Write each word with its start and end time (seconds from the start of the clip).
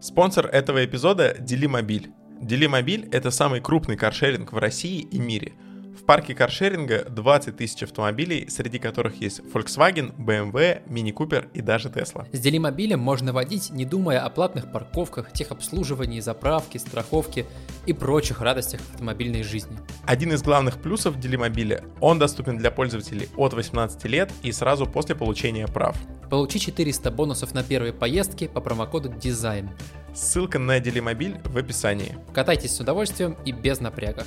Спонсор 0.00 0.46
этого 0.46 0.84
эпизода– 0.84 1.36
Делимобиль. 1.38 2.10
Делимобиль– 2.40 3.08
это 3.12 3.30
самый 3.30 3.60
крупный 3.60 3.96
каршеринг 3.96 4.52
в 4.52 4.58
России 4.58 5.00
и 5.00 5.18
мире– 5.18 5.54
парке 6.06 6.34
каршеринга 6.34 7.04
20 7.10 7.56
тысяч 7.56 7.82
автомобилей, 7.82 8.48
среди 8.48 8.78
которых 8.78 9.20
есть 9.20 9.40
Volkswagen, 9.40 10.14
BMW, 10.16 10.86
Mini 10.88 11.12
Cooper 11.12 11.48
и 11.52 11.60
даже 11.60 11.88
Tesla. 11.88 12.26
С 12.32 12.38
Делимобилем 12.38 13.00
можно 13.00 13.32
водить, 13.32 13.70
не 13.70 13.84
думая 13.84 14.20
о 14.20 14.30
платных 14.30 14.70
парковках, 14.70 15.32
техобслуживании, 15.32 16.20
заправке, 16.20 16.78
страховке 16.78 17.44
и 17.86 17.92
прочих 17.92 18.40
радостях 18.40 18.80
автомобильной 18.92 19.42
жизни. 19.42 19.76
Один 20.06 20.32
из 20.32 20.42
главных 20.42 20.80
плюсов 20.80 21.18
Делимобиля– 21.18 21.84
он 22.00 22.18
доступен 22.18 22.56
для 22.56 22.70
пользователей 22.70 23.28
от 23.36 23.52
18 23.52 24.04
лет 24.04 24.30
и 24.42 24.52
сразу 24.52 24.86
после 24.86 25.16
получения 25.16 25.66
прав. 25.66 25.96
Получи 26.30 26.60
400 26.60 27.10
бонусов 27.10 27.52
на 27.52 27.62
первые 27.62 27.92
поездки 27.92 28.46
по 28.46 28.60
промокоду 28.60 29.10
DESIGN. 29.10 29.70
Ссылка 30.14 30.58
на 30.58 30.78
Делимобиль 30.80 31.36
в 31.44 31.56
описании. 31.56 32.16
Катайтесь 32.32 32.74
с 32.74 32.80
удовольствием 32.80 33.36
и 33.44 33.52
без 33.52 33.80
напряга. 33.80 34.24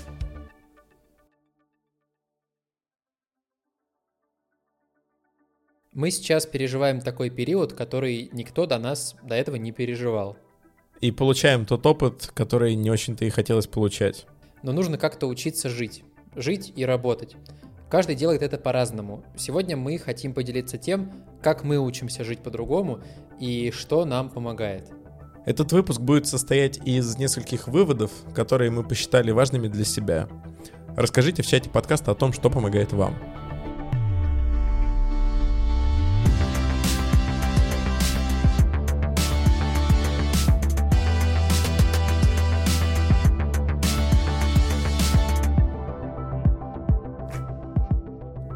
Мы 5.94 6.12
сейчас 6.12 6.46
переживаем 6.46 7.02
такой 7.02 7.32
период, 7.32 7.74
который 7.74 8.30
никто 8.32 8.68
до 8.68 8.78
нас 8.78 9.16
до 9.24 9.34
этого 9.34 9.56
не 9.56 9.72
переживал. 9.72 10.38
И 11.02 11.12
получаем 11.12 11.66
тот 11.66 11.84
опыт, 11.86 12.32
который 12.36 12.76
не 12.76 12.92
очень-то 12.92 13.26
и 13.26 13.30
хотелось 13.32 13.66
получать. 13.66 14.28
Но 14.62 14.72
нужно 14.72 15.00
как-то 15.00 15.26
учиться 15.26 15.68
жить. 15.68 16.04
Жить 16.36 16.74
и 16.76 16.86
работать. 16.86 17.36
Каждый 17.90 18.16
делает 18.16 18.44
это 18.44 18.60
по-разному. 18.60 19.24
Сегодня 19.36 19.76
мы 19.76 19.98
хотим 19.98 20.36
поделиться 20.36 20.78
тем, 20.78 21.12
как 21.42 21.64
мы 21.64 21.80
учимся 21.80 22.24
жить 22.24 22.40
по-другому 22.44 23.00
и 23.40 23.72
что 23.72 24.06
нам 24.06 24.30
помогает. 24.30 24.92
Этот 25.46 25.72
выпуск 25.72 26.02
будет 26.02 26.28
состоять 26.28 26.78
из 26.86 27.18
нескольких 27.18 27.68
выводов, 27.68 28.12
которые 28.36 28.70
мы 28.70 28.84
посчитали 28.84 29.32
важными 29.32 29.68
для 29.68 29.86
себя. 29.86 30.30
Расскажите 30.96 31.42
в 31.42 31.48
чате 31.48 31.72
подкаста 31.72 32.12
о 32.12 32.16
том, 32.16 32.32
что 32.32 32.52
помогает 32.52 32.94
вам. 32.94 33.16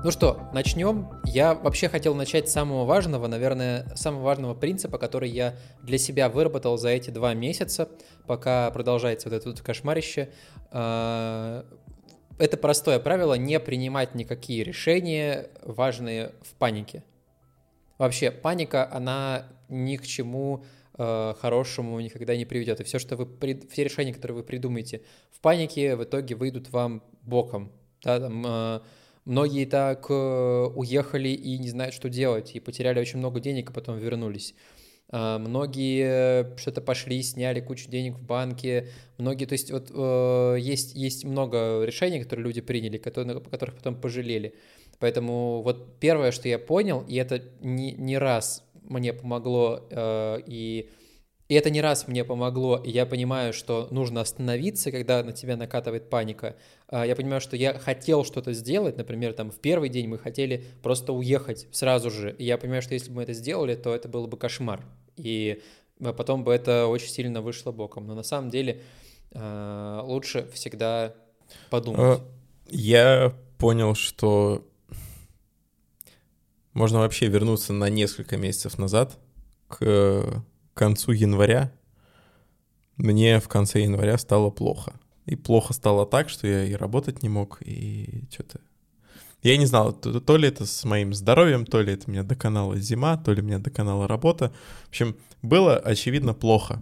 Ну 0.03 0.11
что, 0.11 0.49
начнем. 0.51 1.07
Я 1.23 1.53
вообще 1.53 1.87
хотел 1.87 2.13
начать 2.13 2.49
с 2.49 2.51
самого 2.51 2.83
важного, 2.83 3.27
наверное, 3.27 3.87
самого 3.95 4.23
важного 4.23 4.53
принципа, 4.53 4.97
который 4.97 5.29
я 5.29 5.55
для 5.81 5.97
себя 5.97 6.27
выработал 6.27 6.77
за 6.77 6.89
эти 6.89 7.09
два 7.09 7.33
месяца, 7.33 7.87
пока 8.27 8.69
продолжается 8.71 9.29
вот 9.29 9.35
это 9.37 9.47
вот 9.47 9.61
кошмарище. 9.61 10.29
А, 10.71 11.65
это 12.37 12.57
простое 12.57 12.99
правило 12.99 13.35
не 13.35 13.57
принимать 13.61 14.13
никакие 14.13 14.65
решения, 14.65 15.47
важные 15.61 16.33
в 16.41 16.53
панике. 16.55 17.05
Вообще, 17.97 18.29
паника, 18.29 18.91
она 18.91 19.45
ни 19.69 19.95
к 19.95 20.05
чему 20.05 20.65
э, 20.97 21.33
хорошему 21.39 22.01
никогда 22.01 22.35
не 22.35 22.43
приведет. 22.43 22.81
И 22.81 22.83
все, 22.83 22.99
что 22.99 23.15
вы, 23.15 23.25
все 23.71 23.85
решения, 23.85 24.13
которые 24.13 24.35
вы 24.35 24.43
придумаете 24.43 25.03
в 25.31 25.39
панике, 25.39 25.95
в 25.95 26.03
итоге 26.03 26.35
выйдут 26.35 26.71
вам 26.71 27.01
боком. 27.21 27.71
Да, 28.03 28.19
там, 28.19 28.43
э, 28.45 28.79
Многие 29.25 29.65
так 29.65 30.05
э, 30.09 30.13
уехали 30.75 31.29
и 31.29 31.57
не 31.57 31.69
знают, 31.69 31.95
что 31.95 32.09
делать, 32.09 32.55
и 32.55 32.59
потеряли 32.59 32.99
очень 32.99 33.19
много 33.19 33.39
денег, 33.39 33.69
а 33.69 33.73
потом 33.73 33.97
вернулись. 33.97 34.53
А, 35.15 35.37
многие 35.37 36.57
что-то 36.57 36.81
пошли, 36.81 37.21
сняли 37.21 37.61
кучу 37.61 37.89
денег 37.89 38.15
в 38.15 38.25
банке. 38.25 38.89
Многие, 39.17 39.45
то 39.45 39.53
есть 39.53 39.71
вот 39.71 39.91
э, 39.93 40.57
есть, 40.59 40.95
есть 40.95 41.23
много 41.23 41.83
решений, 41.83 42.19
которые 42.19 42.43
люди 42.45 42.61
приняли, 42.61 42.97
которые, 42.97 43.39
которых 43.39 43.75
потом 43.75 43.95
пожалели. 43.95 44.55
Поэтому 44.99 45.61
вот 45.61 45.99
первое, 45.99 46.31
что 46.31 46.49
я 46.49 46.57
понял, 46.57 47.05
и 47.07 47.15
это 47.15 47.43
не, 47.61 47.91
не 47.93 48.17
раз 48.17 48.63
мне 48.81 49.13
помогло, 49.13 49.87
э, 49.89 50.39
и 50.47 50.89
и 51.49 51.55
это 51.55 51.69
не 51.69 51.81
раз 51.81 52.07
мне 52.07 52.23
помогло, 52.23 52.77
и 52.77 52.89
я 52.89 53.05
понимаю, 53.05 53.51
что 53.51 53.87
нужно 53.91 54.21
остановиться, 54.21 54.91
когда 54.91 55.23
на 55.23 55.33
тебя 55.33 55.57
накатывает 55.57 56.09
паника. 56.09 56.55
А, 56.87 57.05
я 57.05 57.15
понимаю, 57.15 57.41
что 57.41 57.57
я 57.57 57.77
хотел 57.77 58.23
что-то 58.23 58.53
сделать, 58.53 58.97
например, 58.97 59.33
там 59.33 59.51
в 59.51 59.59
первый 59.59 59.89
день 59.89 60.07
мы 60.07 60.17
хотели 60.17 60.63
просто 60.81 61.11
уехать 61.11 61.67
сразу 61.71 62.09
же. 62.09 62.33
И 62.39 62.45
я 62.45 62.57
понимаю, 62.57 62.81
что 62.81 62.93
если 62.93 63.09
бы 63.09 63.17
мы 63.17 63.23
это 63.23 63.33
сделали, 63.33 63.75
то 63.75 63.93
это 63.93 64.07
было 64.07 64.25
бы 64.25 64.37
кошмар. 64.37 64.85
И 65.17 65.61
а, 66.01 66.13
потом 66.13 66.45
бы 66.45 66.53
это 66.53 66.87
очень 66.87 67.09
сильно 67.09 67.41
вышло 67.41 67.71
боком. 67.71 68.07
Но 68.07 68.15
на 68.15 68.23
самом 68.23 68.49
деле 68.49 68.81
а, 69.33 70.01
лучше 70.01 70.49
всегда 70.53 71.13
подумать. 71.69 72.21
Я 72.69 73.33
понял, 73.57 73.95
что 73.95 74.65
можно 76.71 76.99
вообще 76.99 77.27
вернуться 77.27 77.73
на 77.73 77.89
несколько 77.89 78.37
месяцев 78.37 78.77
назад 78.77 79.19
к 79.67 80.43
к 80.73 80.77
концу 80.77 81.11
января 81.11 81.71
мне 82.97 83.39
в 83.39 83.47
конце 83.47 83.81
января 83.81 84.17
стало 84.17 84.49
плохо. 84.49 84.93
И 85.25 85.35
плохо 85.35 85.73
стало 85.73 86.05
так, 86.05 86.29
что 86.29 86.47
я 86.47 86.65
и 86.65 86.73
работать 86.73 87.23
не 87.23 87.29
мог, 87.29 87.59
и 87.61 88.23
что-то... 88.31 88.59
Я 89.41 89.57
не 89.57 89.65
знал, 89.65 89.93
то, 89.93 90.21
то 90.21 90.37
ли 90.37 90.47
это 90.47 90.65
с 90.65 90.83
моим 90.85 91.13
здоровьем, 91.13 91.65
то 91.65 91.81
ли 91.81 91.93
это 91.93 92.09
меня 92.09 92.23
доконала 92.23 92.77
зима, 92.77 93.17
то 93.17 93.33
ли 93.33 93.41
меня 93.41 93.59
доконала 93.59 94.07
работа. 94.07 94.53
В 94.85 94.89
общем, 94.89 95.17
было, 95.41 95.77
очевидно, 95.77 96.33
плохо. 96.33 96.81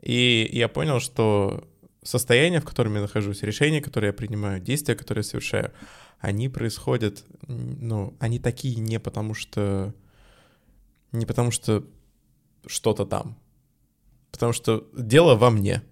И 0.00 0.48
я 0.52 0.68
понял, 0.68 0.98
что 0.98 1.68
состояние, 2.02 2.60
в 2.60 2.64
котором 2.64 2.96
я 2.96 3.02
нахожусь, 3.02 3.42
решения, 3.42 3.80
которые 3.80 4.08
я 4.08 4.12
принимаю, 4.12 4.60
действия, 4.60 4.96
которые 4.96 5.22
я 5.22 5.28
совершаю, 5.30 5.72
они 6.18 6.48
происходят, 6.48 7.24
ну, 7.46 8.16
они 8.18 8.38
такие 8.38 8.76
не 8.76 8.98
потому 8.98 9.34
что... 9.34 9.94
Не 11.12 11.26
потому 11.26 11.50
что 11.50 11.84
что-то 12.66 13.04
там. 13.04 13.36
Потому 14.30 14.52
что 14.52 14.88
дело 14.96 15.34
во 15.34 15.50
мне. 15.50 15.82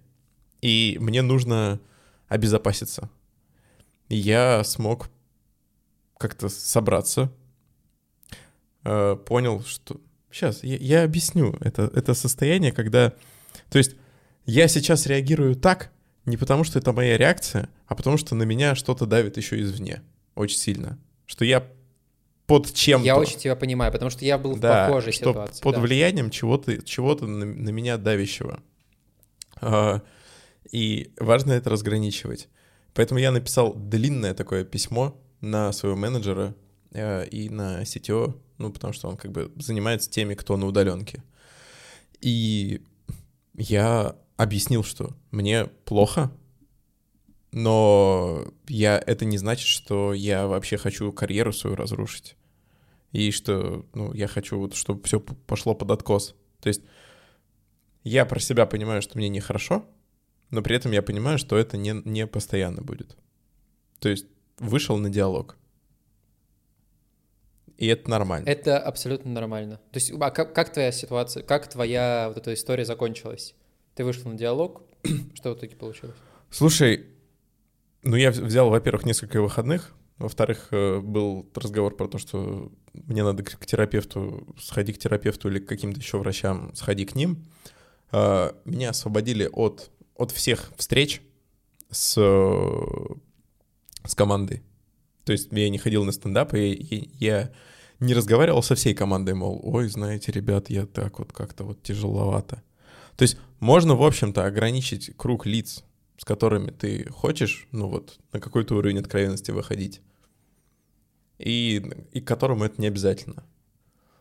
И 0.61 0.97
мне 0.99 1.21
нужно 1.21 1.79
обезопаситься. 2.27 3.09
Я 4.09 4.63
смог 4.63 5.09
как-то 6.17 6.49
собраться. 6.49 7.31
Э, 8.83 9.15
понял, 9.15 9.63
что... 9.63 9.99
Сейчас, 10.31 10.63
я, 10.63 10.77
я 10.77 11.03
объясню. 11.03 11.55
Это, 11.59 11.83
это 11.93 12.13
состояние, 12.13 12.71
когда... 12.71 13.13
То 13.69 13.77
есть 13.77 13.95
я 14.45 14.67
сейчас 14.67 15.05
реагирую 15.05 15.55
так, 15.55 15.91
не 16.25 16.37
потому 16.37 16.63
что 16.63 16.79
это 16.79 16.93
моя 16.93 17.17
реакция, 17.17 17.69
а 17.87 17.95
потому 17.95 18.17
что 18.17 18.35
на 18.35 18.43
меня 18.43 18.75
что-то 18.75 19.05
давит 19.05 19.37
еще 19.37 19.59
извне. 19.61 20.01
Очень 20.35 20.57
сильно. 20.57 20.97
Что 21.25 21.45
я 21.45 21.67
под 22.51 22.73
чем-то. 22.73 23.05
Я 23.05 23.17
очень 23.17 23.37
тебя 23.37 23.55
понимаю, 23.55 23.93
потому 23.93 24.11
что 24.11 24.25
я 24.25 24.37
был 24.37 24.57
да, 24.57 24.83
в 24.83 24.87
похожей 24.87 25.13
что 25.13 25.31
ситуации. 25.31 25.63
Под 25.63 25.75
да. 25.75 25.81
влиянием 25.81 26.29
чего-то 26.29 26.81
чего 26.83 27.15
на, 27.15 27.45
на 27.45 27.69
меня 27.69 27.97
давящего. 27.97 28.61
А, 29.61 30.01
и 30.69 31.13
важно 31.17 31.53
это 31.53 31.69
разграничивать. 31.69 32.49
Поэтому 32.93 33.21
я 33.21 33.31
написал 33.31 33.73
длинное 33.73 34.33
такое 34.33 34.65
письмо 34.65 35.17
на 35.39 35.71
своего 35.71 35.97
менеджера 35.97 36.53
а, 36.93 37.23
и 37.23 37.47
на 37.47 37.83
CTO, 37.83 38.37
ну, 38.57 38.69
потому 38.69 38.91
что 38.91 39.07
он 39.07 39.15
как 39.15 39.31
бы 39.31 39.49
занимается 39.55 40.09
теми, 40.09 40.35
кто 40.35 40.57
на 40.57 40.65
удаленке. 40.65 41.23
И 42.19 42.81
я 43.53 44.17
объяснил, 44.35 44.83
что 44.83 45.15
мне 45.31 45.67
плохо, 45.85 46.33
но 47.53 48.45
я, 48.67 49.01
это 49.07 49.23
не 49.23 49.37
значит, 49.37 49.67
что 49.67 50.13
я 50.13 50.47
вообще 50.47 50.75
хочу 50.75 51.13
карьеру 51.13 51.53
свою 51.53 51.77
разрушить 51.77 52.35
и 53.11 53.31
что, 53.31 53.85
ну, 53.93 54.13
я 54.13 54.27
хочу, 54.27 54.57
вот, 54.57 54.75
чтобы 54.75 55.03
все 55.03 55.19
пошло 55.19 55.75
под 55.75 55.91
откос. 55.91 56.35
То 56.61 56.69
есть 56.69 56.81
я 58.03 58.25
про 58.25 58.39
себя 58.39 58.65
понимаю, 58.65 59.01
что 59.01 59.17
мне 59.17 59.29
нехорошо, 59.29 59.85
но 60.49 60.61
при 60.61 60.75
этом 60.75 60.91
я 60.91 61.01
понимаю, 61.01 61.37
что 61.37 61.57
это 61.57 61.77
не, 61.77 62.01
не 62.05 62.27
постоянно 62.27 62.81
будет. 62.81 63.17
То 63.99 64.09
есть 64.09 64.25
вышел 64.59 64.97
на 64.97 65.09
диалог. 65.09 65.57
И 67.77 67.87
это 67.87 68.09
нормально. 68.09 68.47
Это 68.47 68.79
абсолютно 68.79 69.31
нормально. 69.31 69.77
То 69.91 69.97
есть, 69.97 70.11
а 70.11 70.29
как, 70.29 70.53
как 70.53 70.71
твоя 70.71 70.91
ситуация, 70.91 71.41
как 71.41 71.67
твоя 71.67 72.27
вот 72.27 72.37
эта 72.37 72.53
история 72.53 72.85
закончилась? 72.85 73.55
Ты 73.95 74.05
вышел 74.05 74.29
на 74.29 74.37
диалог, 74.37 74.83
что 75.33 75.53
в 75.53 75.57
итоге 75.57 75.75
получилось? 75.75 76.15
Слушай, 76.51 77.07
ну 78.03 78.15
я 78.15 78.31
взял, 78.31 78.69
во-первых, 78.69 79.05
несколько 79.05 79.41
выходных, 79.41 79.95
во-вторых, 80.17 80.67
э, 80.71 80.99
был 80.99 81.49
разговор 81.55 81.95
про 81.95 82.07
то, 82.07 82.19
что 82.19 82.71
мне 82.93 83.23
надо 83.23 83.43
к 83.43 83.65
терапевту, 83.65 84.55
сходи 84.59 84.93
к 84.93 84.97
терапевту 84.97 85.49
или 85.49 85.59
к 85.59 85.67
каким-то 85.67 85.99
еще 85.99 86.17
врачам, 86.17 86.73
сходи 86.75 87.05
к 87.05 87.15
ним. 87.15 87.45
А, 88.11 88.55
меня 88.65 88.89
освободили 88.89 89.49
от, 89.51 89.91
от 90.15 90.31
всех 90.31 90.71
встреч 90.77 91.21
с, 91.89 92.13
с 94.05 94.15
командой. 94.15 94.63
То 95.23 95.31
есть 95.31 95.49
я 95.51 95.69
не 95.69 95.77
ходил 95.77 96.03
на 96.03 96.11
стендап, 96.11 96.53
и 96.53 97.09
я 97.19 97.51
не 97.99 98.13
разговаривал 98.13 98.63
со 98.63 98.75
всей 98.75 98.93
командой, 98.93 99.35
мол, 99.35 99.61
ой, 99.63 99.87
знаете, 99.87 100.31
ребят, 100.31 100.69
я 100.69 100.85
так 100.85 101.19
вот 101.19 101.31
как-то 101.31 101.63
вот 101.63 101.83
тяжеловато. 101.83 102.63
То 103.15 103.21
есть 103.21 103.37
можно, 103.59 103.95
в 103.95 104.03
общем-то, 104.03 104.45
ограничить 104.45 105.15
круг 105.15 105.45
лиц, 105.45 105.83
с 106.17 106.25
которыми 106.25 106.71
ты 106.71 107.09
хочешь, 107.11 107.67
ну 107.71 107.87
вот, 107.87 108.19
на 108.33 108.39
какой-то 108.39 108.75
уровень 108.75 108.99
откровенности 108.99 109.51
выходить, 109.51 110.01
и, 111.43 111.83
и 112.11 112.21
к 112.21 112.27
которому 112.27 112.63
это 112.63 112.81
не 112.81 112.87
обязательно. 112.87 113.43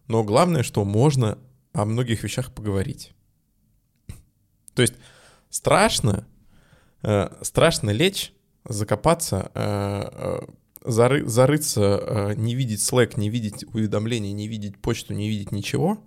Но 0.09 0.25
главное, 0.25 0.63
что 0.63 0.85
можно 0.85 1.39
о 1.73 1.85
многих 1.85 2.23
вещах 2.25 2.53
поговорить. 2.53 3.13
То 4.75 4.83
есть 4.83 4.95
страшно, 5.51 6.27
э, 7.03 7.29
страшно 7.43 7.91
лечь, 7.91 8.33
закопаться, 8.65 9.51
э, 9.55 10.03
э, 10.13 10.41
зары, 10.85 11.27
зарыться, 11.29 11.81
э, 11.81 12.35
не 12.37 12.55
видеть 12.55 12.81
Slack, 12.81 13.15
не 13.17 13.29
видеть 13.31 13.65
уведомления, 13.73 14.33
не 14.33 14.49
видеть 14.49 14.79
почту, 14.79 15.15
не 15.15 15.29
видеть 15.29 15.53
ничего, 15.53 15.99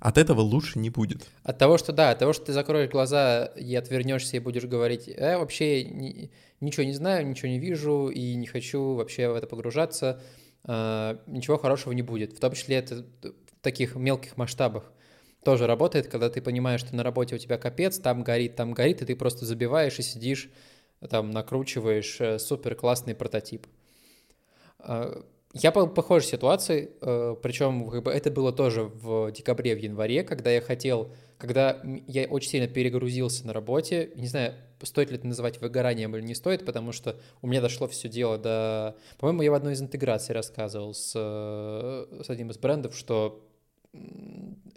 от 0.00 0.18
этого 0.18 0.40
лучше 0.40 0.78
не 0.78 0.90
будет. 0.90 1.28
От 1.42 1.58
того, 1.58 1.78
что 1.78 1.92
да, 1.92 2.10
от 2.10 2.18
того, 2.18 2.32
что 2.32 2.46
ты 2.46 2.52
закроешь 2.52 2.90
глаза 2.90 3.46
и 3.46 3.74
отвернешься 3.74 4.36
и 4.36 4.40
будешь 4.40 4.64
говорить, 4.64 5.06
я 5.06 5.38
вообще 5.38 5.84
ни, 5.84 6.30
ничего 6.60 6.84
не 6.84 6.92
знаю, 6.92 7.26
ничего 7.26 7.48
не 7.48 7.58
вижу 7.58 8.08
и 8.08 8.34
не 8.34 8.46
хочу 8.46 8.94
вообще 8.94 9.28
в 9.28 9.34
это 9.34 9.46
погружаться, 9.46 10.20
э, 10.20 10.43
ничего 10.66 11.58
хорошего 11.58 11.92
не 11.92 12.02
будет. 12.02 12.32
В 12.32 12.40
том 12.40 12.52
числе 12.52 12.76
это 12.76 13.04
в 13.22 13.62
таких 13.62 13.96
мелких 13.96 14.36
масштабах 14.36 14.90
тоже 15.44 15.66
работает, 15.66 16.08
когда 16.08 16.30
ты 16.30 16.40
понимаешь, 16.40 16.80
что 16.80 16.96
на 16.96 17.02
работе 17.02 17.36
у 17.36 17.38
тебя 17.38 17.58
капец, 17.58 17.98
там 17.98 18.24
горит, 18.24 18.56
там 18.56 18.72
горит, 18.72 19.02
и 19.02 19.04
ты 19.04 19.14
просто 19.14 19.44
забиваешь 19.44 19.98
и 19.98 20.02
сидишь, 20.02 20.50
там 21.08 21.30
накручиваешь 21.30 22.20
э, 22.20 22.38
супер 22.38 22.74
классный 22.74 23.14
прототип. 23.14 23.66
Э, 24.80 25.22
я 25.52 25.70
был 25.70 25.86
похожей 25.86 26.30
ситуации, 26.30 26.90
э, 27.00 27.36
причем 27.42 27.88
как 27.88 28.02
бы, 28.02 28.10
это 28.10 28.30
было 28.30 28.52
тоже 28.52 28.84
в 28.84 29.30
декабре, 29.30 29.76
в 29.76 29.78
январе, 29.78 30.24
когда 30.24 30.50
я 30.50 30.60
хотел, 30.60 31.12
когда 31.38 31.80
я 32.06 32.24
очень 32.26 32.50
сильно 32.50 32.66
перегрузился 32.66 33.46
на 33.46 33.52
работе, 33.52 34.10
не 34.16 34.26
знаю, 34.26 34.54
стоит 34.84 35.10
ли 35.10 35.16
это 35.16 35.26
называть 35.26 35.60
выгоранием 35.60 36.14
или 36.16 36.22
не 36.22 36.34
стоит, 36.34 36.64
потому 36.64 36.92
что 36.92 37.16
у 37.42 37.46
меня 37.46 37.60
дошло 37.60 37.86
все 37.88 38.08
дело 38.08 38.38
до... 38.38 38.96
По-моему, 39.18 39.42
я 39.42 39.50
в 39.50 39.54
одной 39.54 39.74
из 39.74 39.82
интеграций 39.82 40.34
рассказывал 40.34 40.94
с, 40.94 41.12
с 41.12 42.30
одним 42.30 42.50
из 42.50 42.58
брендов, 42.58 42.96
что 42.96 43.44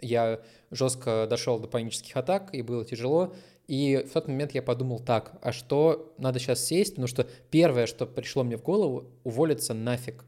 я 0.00 0.40
жестко 0.70 1.26
дошел 1.28 1.58
до 1.58 1.68
панических 1.68 2.16
атак, 2.16 2.54
и 2.54 2.62
было 2.62 2.84
тяжело. 2.84 3.34
И 3.66 4.04
в 4.08 4.12
тот 4.12 4.28
момент 4.28 4.52
я 4.52 4.62
подумал 4.62 4.98
так, 4.98 5.38
а 5.42 5.52
что 5.52 6.14
надо 6.16 6.38
сейчас 6.38 6.64
сесть, 6.64 6.92
потому 6.92 7.06
что 7.06 7.28
первое, 7.50 7.86
что 7.86 8.06
пришло 8.06 8.42
мне 8.42 8.56
в 8.56 8.62
голову, 8.62 9.10
уволиться 9.24 9.74
нафиг. 9.74 10.24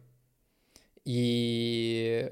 И, 1.07 2.31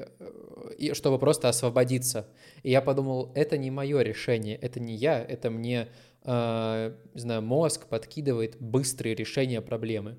и 0.76 0.92
чтобы 0.92 1.18
просто 1.18 1.48
освободиться. 1.48 2.28
И 2.62 2.70
я 2.70 2.82
подумал, 2.82 3.32
это 3.34 3.56
не 3.56 3.70
мое 3.70 4.02
решение, 4.02 4.56
это 4.56 4.78
не 4.78 4.94
я, 4.94 5.22
это 5.22 5.48
мне, 5.48 5.88
не 6.28 7.20
знаю, 7.20 7.42
мозг 7.42 7.86
подкидывает 7.86 8.56
быстрые 8.60 9.14
решения 9.14 9.62
проблемы. 9.62 10.18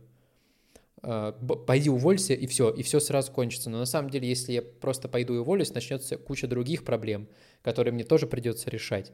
А, 1.02 1.32
пойди 1.32 1.90
уволься, 1.90 2.34
и 2.34 2.46
все, 2.48 2.70
и 2.70 2.84
все 2.84 3.00
сразу 3.00 3.32
кончится. 3.32 3.70
Но 3.70 3.80
на 3.80 3.86
самом 3.86 4.10
деле, 4.10 4.28
если 4.28 4.54
я 4.54 4.62
просто 4.62 5.08
пойду 5.08 5.36
и 5.36 5.38
уволюсь, 5.38 5.74
начнется 5.74 6.18
куча 6.18 6.48
других 6.48 6.84
проблем, 6.84 7.28
которые 7.62 7.94
мне 7.94 8.04
тоже 8.04 8.28
придется 8.28 8.70
решать. 8.70 9.12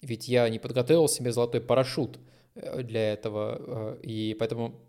Ведь 0.00 0.28
я 0.28 0.48
не 0.48 0.58
подготовил 0.58 1.08
себе 1.08 1.32
золотой 1.32 1.60
парашют 1.60 2.18
э, 2.54 2.82
для 2.82 3.12
этого, 3.12 3.96
э, 4.00 4.00
и 4.02 4.36
поэтому, 4.38 4.80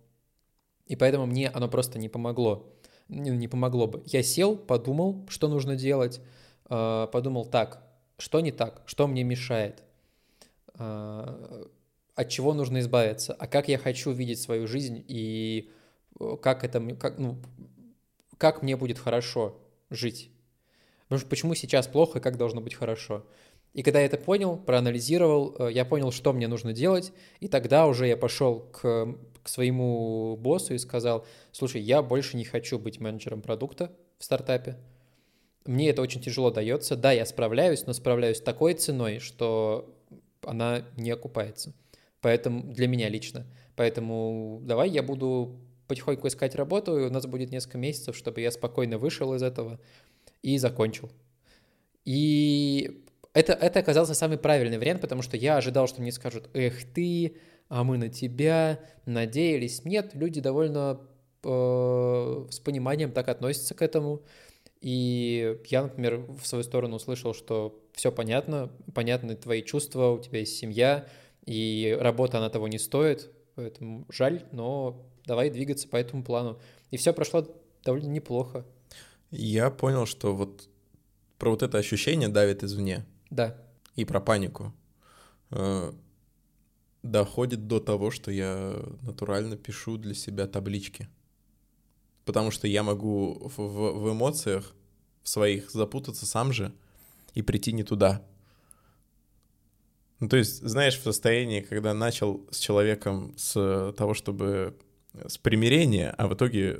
и 0.85 0.95
поэтому 0.95 1.25
мне 1.25 1.49
оно 1.49 1.67
просто 1.67 1.99
не 1.99 2.09
помогло. 2.09 2.75
Не, 3.07 3.31
не 3.31 3.47
помогло 3.47 3.87
бы. 3.87 4.03
Я 4.05 4.21
сел, 4.21 4.55
подумал, 4.55 5.25
что 5.29 5.47
нужно 5.47 5.75
делать, 5.75 6.21
э, 6.69 7.07
подумал 7.11 7.45
так, 7.45 7.83
что 8.17 8.39
не 8.39 8.51
так, 8.51 8.83
что 8.85 9.07
мне 9.07 9.23
мешает, 9.23 9.83
от 10.79 12.29
чего 12.29 12.53
нужно 12.53 12.79
избавиться, 12.79 13.33
а 13.33 13.47
как 13.47 13.67
я 13.67 13.77
хочу 13.77 14.11
видеть 14.11 14.41
свою 14.41 14.67
жизнь 14.67 15.03
и 15.07 15.71
как 16.41 16.63
это, 16.63 16.81
как, 16.95 17.17
ну, 17.17 17.37
как 18.37 18.61
мне 18.61 18.75
будет 18.75 18.99
хорошо 18.99 19.59
жить. 19.89 20.31
Потому 21.03 21.19
что 21.19 21.29
почему 21.29 21.55
сейчас 21.55 21.87
плохо 21.87 22.19
и 22.19 22.21
как 22.21 22.37
должно 22.37 22.61
быть 22.61 22.75
хорошо. 22.75 23.25
И 23.73 23.83
когда 23.83 23.99
я 23.99 24.05
это 24.05 24.17
понял, 24.17 24.57
проанализировал, 24.57 25.55
э, 25.59 25.71
я 25.71 25.85
понял, 25.85 26.11
что 26.11 26.33
мне 26.33 26.47
нужно 26.47 26.73
делать, 26.73 27.13
и 27.39 27.47
тогда 27.47 27.87
уже 27.87 28.07
я 28.07 28.17
пошел 28.17 28.59
к, 28.59 29.15
к 29.43 29.47
своему 29.47 30.35
боссу 30.37 30.73
и 30.73 30.79
сказал, 30.79 31.25
слушай, 31.51 31.81
я 31.81 32.01
больше 32.01 32.35
не 32.35 32.45
хочу 32.45 32.79
быть 32.79 32.99
менеджером 32.99 33.41
продукта 33.41 33.91
в 34.17 34.23
стартапе. 34.23 34.77
Мне 35.65 35.89
это 35.89 36.01
очень 36.01 36.21
тяжело 36.21 36.49
дается. 36.49 36.95
Да, 36.95 37.11
я 37.11 37.25
справляюсь, 37.25 37.85
но 37.85 37.93
справляюсь 37.93 38.41
такой 38.41 38.73
ценой, 38.73 39.19
что 39.19 39.95
она 40.45 40.83
не 40.97 41.11
окупается. 41.11 41.73
Поэтому 42.21 42.73
для 42.73 42.87
меня 42.87 43.09
лично. 43.09 43.45
Поэтому 43.75 44.59
давай 44.63 44.89
я 44.89 45.03
буду 45.03 45.59
потихоньку 45.87 46.27
искать 46.27 46.55
работу, 46.55 46.97
и 46.97 47.05
у 47.05 47.09
нас 47.09 47.25
будет 47.25 47.51
несколько 47.51 47.77
месяцев, 47.77 48.15
чтобы 48.15 48.41
я 48.41 48.51
спокойно 48.51 48.97
вышел 48.97 49.33
из 49.33 49.41
этого 49.41 49.79
и 50.41 50.57
закончил. 50.57 51.11
И 52.05 53.03
это, 53.33 53.53
это 53.53 53.79
оказался 53.79 54.13
самый 54.13 54.37
правильный 54.37 54.77
вариант, 54.77 55.01
потому 55.01 55.21
что 55.21 55.37
я 55.37 55.57
ожидал, 55.57 55.87
что 55.87 56.01
мне 56.01 56.11
скажут, 56.11 56.49
эх 56.53 56.83
ты, 56.93 57.37
а 57.69 57.83
мы 57.83 57.97
на 57.97 58.09
тебя 58.09 58.79
надеялись. 59.05 59.85
Нет, 59.85 60.11
люди 60.13 60.41
довольно 60.41 61.01
э, 61.43 62.47
с 62.49 62.59
пониманием 62.59 63.11
так 63.11 63.29
относятся 63.29 63.75
к 63.75 63.81
этому. 63.81 64.23
И 64.81 65.57
я, 65.67 65.83
например, 65.83 66.25
в 66.41 66.45
свою 66.45 66.63
сторону 66.63 66.95
услышал, 66.95 67.33
что 67.33 67.83
все 67.93 68.11
понятно, 68.11 68.71
понятны 68.93 69.35
твои 69.35 69.61
чувства, 69.61 70.11
у 70.11 70.19
тебя 70.19 70.39
есть 70.39 70.55
семья, 70.55 71.07
и 71.45 71.97
работа, 71.99 72.37
она 72.37 72.49
того 72.49 72.67
не 72.67 72.79
стоит, 72.79 73.29
поэтому 73.55 74.05
жаль, 74.09 74.45
но 74.51 75.05
давай 75.25 75.49
двигаться 75.49 75.87
по 75.87 75.97
этому 75.97 76.23
плану. 76.23 76.59
И 76.91 76.97
все 76.97 77.13
прошло 77.13 77.45
довольно 77.83 78.07
неплохо. 78.07 78.65
Я 79.31 79.69
понял, 79.69 80.05
что 80.05 80.35
вот 80.35 80.69
про 81.37 81.51
вот 81.51 81.61
это 81.61 81.77
ощущение 81.77 82.29
давит 82.29 82.63
извне. 82.63 83.05
Да. 83.29 83.57
И 83.95 84.05
про 84.05 84.19
панику. 84.19 84.73
Э, 85.51 85.91
доходит 87.03 87.67
до 87.67 87.79
того, 87.79 88.11
что 88.11 88.31
я 88.31 88.75
натурально 89.01 89.55
пишу 89.55 89.97
для 89.97 90.13
себя 90.13 90.47
таблички. 90.47 91.07
Потому 92.29 92.51
что 92.51 92.67
я 92.67 92.83
могу 92.83 93.39
в, 93.39 93.57
в, 93.57 94.03
в 94.03 94.11
эмоциях 94.11 94.75
в 95.23 95.29
своих 95.29 95.71
запутаться 95.71 96.27
сам 96.27 96.53
же 96.53 96.71
и 97.33 97.41
прийти 97.41 97.73
не 97.73 97.81
туда. 97.81 98.23
Ну, 100.19 100.29
то 100.29 100.37
есть, 100.37 100.61
знаешь, 100.61 100.99
в 100.99 101.01
состоянии, 101.01 101.61
когда 101.61 101.95
начал 101.95 102.45
с 102.51 102.59
человеком 102.59 103.33
с 103.35 103.95
того, 103.97 104.13
чтобы 104.13 104.77
с 105.25 105.39
примирения, 105.39 106.11
а 106.19 106.27
в 106.27 106.35
итоге 106.35 106.77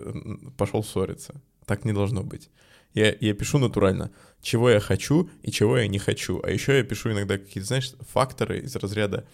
пошел 0.55 0.83
ссориться. 0.83 1.41
Так 1.65 1.83
не 1.83 1.93
должно 1.93 2.21
быть. 2.21 2.51
Я, 2.93 3.15
я 3.19 3.33
пишу 3.33 3.57
натурально, 3.57 4.11
чего 4.43 4.69
я 4.69 4.79
хочу 4.79 5.31
и 5.41 5.49
чего 5.49 5.79
я 5.79 5.87
не 5.87 5.97
хочу. 5.97 6.39
А 6.43 6.51
еще 6.51 6.77
я 6.77 6.83
пишу 6.83 7.11
иногда 7.11 7.39
какие-то, 7.39 7.65
знаешь, 7.65 7.91
факторы 8.01 8.59
из 8.59 8.75
разряда... 8.75 9.27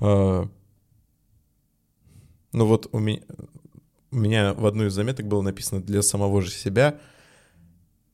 Э, 0.00 0.46
ну 2.52 2.66
вот 2.66 2.88
у 2.92 2.98
меня, 2.98 3.20
у 4.14 4.18
меня 4.18 4.54
в 4.54 4.64
одной 4.64 4.86
из 4.86 4.92
заметок 4.92 5.26
было 5.26 5.42
написано 5.42 5.82
для 5.82 6.02
самого 6.02 6.40
же 6.40 6.50
себя 6.50 7.00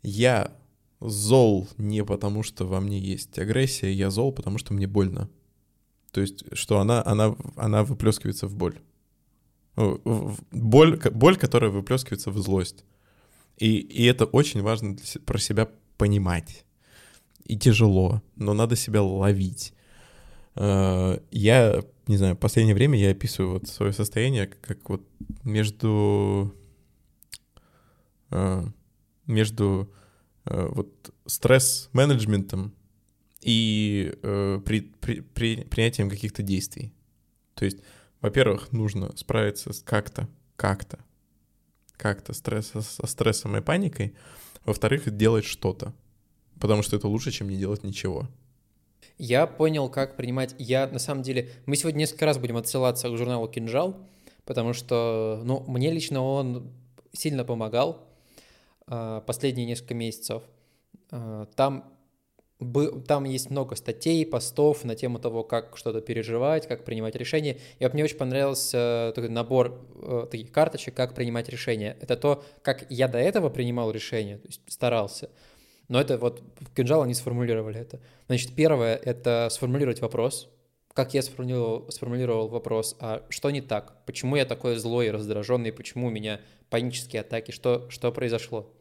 «Я 0.02 0.52
зол 1.00 1.68
не 1.76 2.04
потому, 2.04 2.42
что 2.42 2.66
во 2.66 2.80
мне 2.80 2.98
есть 2.98 3.38
агрессия, 3.38 3.92
я 3.92 4.10
зол, 4.10 4.32
потому 4.32 4.58
что 4.58 4.72
мне 4.72 4.86
больно». 4.86 5.28
То 6.10 6.20
есть, 6.20 6.44
что 6.56 6.80
она, 6.80 7.02
она, 7.04 7.36
она 7.56 7.84
выплескивается 7.84 8.46
в 8.46 8.56
боль. 8.56 8.80
Боль, 9.76 10.98
боль, 11.12 11.36
которая 11.36 11.70
выплескивается 11.70 12.30
в 12.30 12.38
злость. 12.38 12.84
И, 13.58 13.76
и 13.76 14.04
это 14.04 14.24
очень 14.24 14.62
важно 14.62 14.96
для, 14.96 15.20
про 15.20 15.38
себя 15.38 15.68
понимать. 15.96 16.64
И 17.44 17.56
тяжело, 17.56 18.22
но 18.36 18.54
надо 18.54 18.74
себя 18.74 19.02
ловить. 19.02 19.72
Э, 20.56 21.18
я, 21.30 21.84
не 22.10 22.16
знаю, 22.16 22.34
в 22.34 22.38
последнее 22.38 22.74
время 22.74 22.98
я 22.98 23.10
описываю 23.10 23.54
вот 23.54 23.68
свое 23.68 23.92
состояние 23.92 24.46
как 24.46 24.88
вот 24.88 25.02
между 25.44 26.54
э, 28.30 28.64
между 29.26 29.92
э, 30.44 30.68
вот 30.70 31.14
стресс-менеджментом 31.26 32.72
и 33.42 34.12
при, 34.20 34.80
при, 35.00 35.20
при, 35.20 35.62
принятием 35.64 36.10
каких-то 36.10 36.42
действий. 36.42 36.92
То 37.54 37.64
есть 37.64 37.78
во-первых, 38.20 38.72
нужно 38.72 39.16
справиться 39.16 39.70
как-то, 39.84 40.28
как-то, 40.56 40.98
как-то 41.96 42.32
стресс, 42.34 42.68
со 42.68 43.06
стрессом 43.06 43.56
и 43.56 43.62
паникой. 43.62 44.14
Во-вторых, 44.64 45.16
делать 45.16 45.46
что-то, 45.46 45.94
потому 46.58 46.82
что 46.82 46.96
это 46.96 47.08
лучше, 47.08 47.30
чем 47.30 47.48
не 47.48 47.56
делать 47.56 47.82
ничего. 47.82 48.28
Я 49.20 49.46
понял, 49.46 49.90
как 49.90 50.16
принимать... 50.16 50.54
Я, 50.56 50.86
на 50.86 50.98
самом 50.98 51.22
деле... 51.22 51.50
Мы 51.66 51.76
сегодня 51.76 51.98
несколько 51.98 52.24
раз 52.24 52.38
будем 52.38 52.56
отсылаться 52.56 53.10
к 53.10 53.16
журналу 53.18 53.48
«Кинжал», 53.48 53.96
потому 54.46 54.72
что, 54.72 55.42
ну, 55.44 55.62
мне 55.68 55.90
лично 55.90 56.24
он 56.24 56.72
сильно 57.12 57.44
помогал. 57.44 58.08
а, 58.86 59.20
последние 59.20 59.66
несколько 59.66 59.92
месяцев. 59.92 60.42
А, 61.10 61.44
там 61.54 61.92
там 63.08 63.24
есть 63.24 63.50
много 63.50 63.74
статей, 63.74 64.26
постов 64.26 64.84
на 64.84 64.94
тему 64.94 65.18
того, 65.18 65.44
как 65.44 65.76
что-то 65.76 66.00
переживать, 66.02 66.66
как 66.66 66.84
принимать 66.84 67.16
решения. 67.16 67.58
И 67.78 67.84
вот 67.84 67.94
мне 67.94 68.04
очень 68.04 68.18
понравился 68.18 69.12
такой 69.14 69.30
набор 69.30 69.80
э, 69.94 70.26
таких 70.30 70.52
карточек, 70.52 70.94
как 70.94 71.14
принимать 71.14 71.48
решения. 71.48 71.96
Это 72.02 72.16
то, 72.16 72.44
как 72.62 72.84
я 72.90 73.08
до 73.08 73.18
этого 73.18 73.48
принимал 73.48 73.90
решения, 73.90 74.36
то 74.36 74.46
есть 74.46 74.60
старался. 74.66 75.30
Но 75.90 76.00
это 76.00 76.18
вот 76.18 76.40
кинжал 76.76 77.02
они 77.02 77.14
сформулировали 77.14 77.80
это. 77.80 77.98
Значит, 78.28 78.54
первое— 78.54 78.94
это 79.04 79.48
сформулировать 79.50 80.00
вопрос. 80.00 80.48
Как 80.94 81.14
я 81.14 81.22
сформулировал, 81.22 81.90
сформулировал 81.90 82.48
вопрос, 82.48 82.96
а 83.00 83.26
что 83.28 83.50
не 83.50 83.60
так? 83.60 84.04
Почему 84.06 84.36
я 84.36 84.44
такой 84.44 84.76
злой 84.76 85.08
и 85.08 85.10
раздраженный? 85.10 85.72
Почему 85.72 86.06
у 86.06 86.10
меня 86.10 86.40
панические 86.68 87.22
атаки? 87.22 87.50
Что, 87.50 87.90
что 87.90 88.12
произошло? 88.12 88.72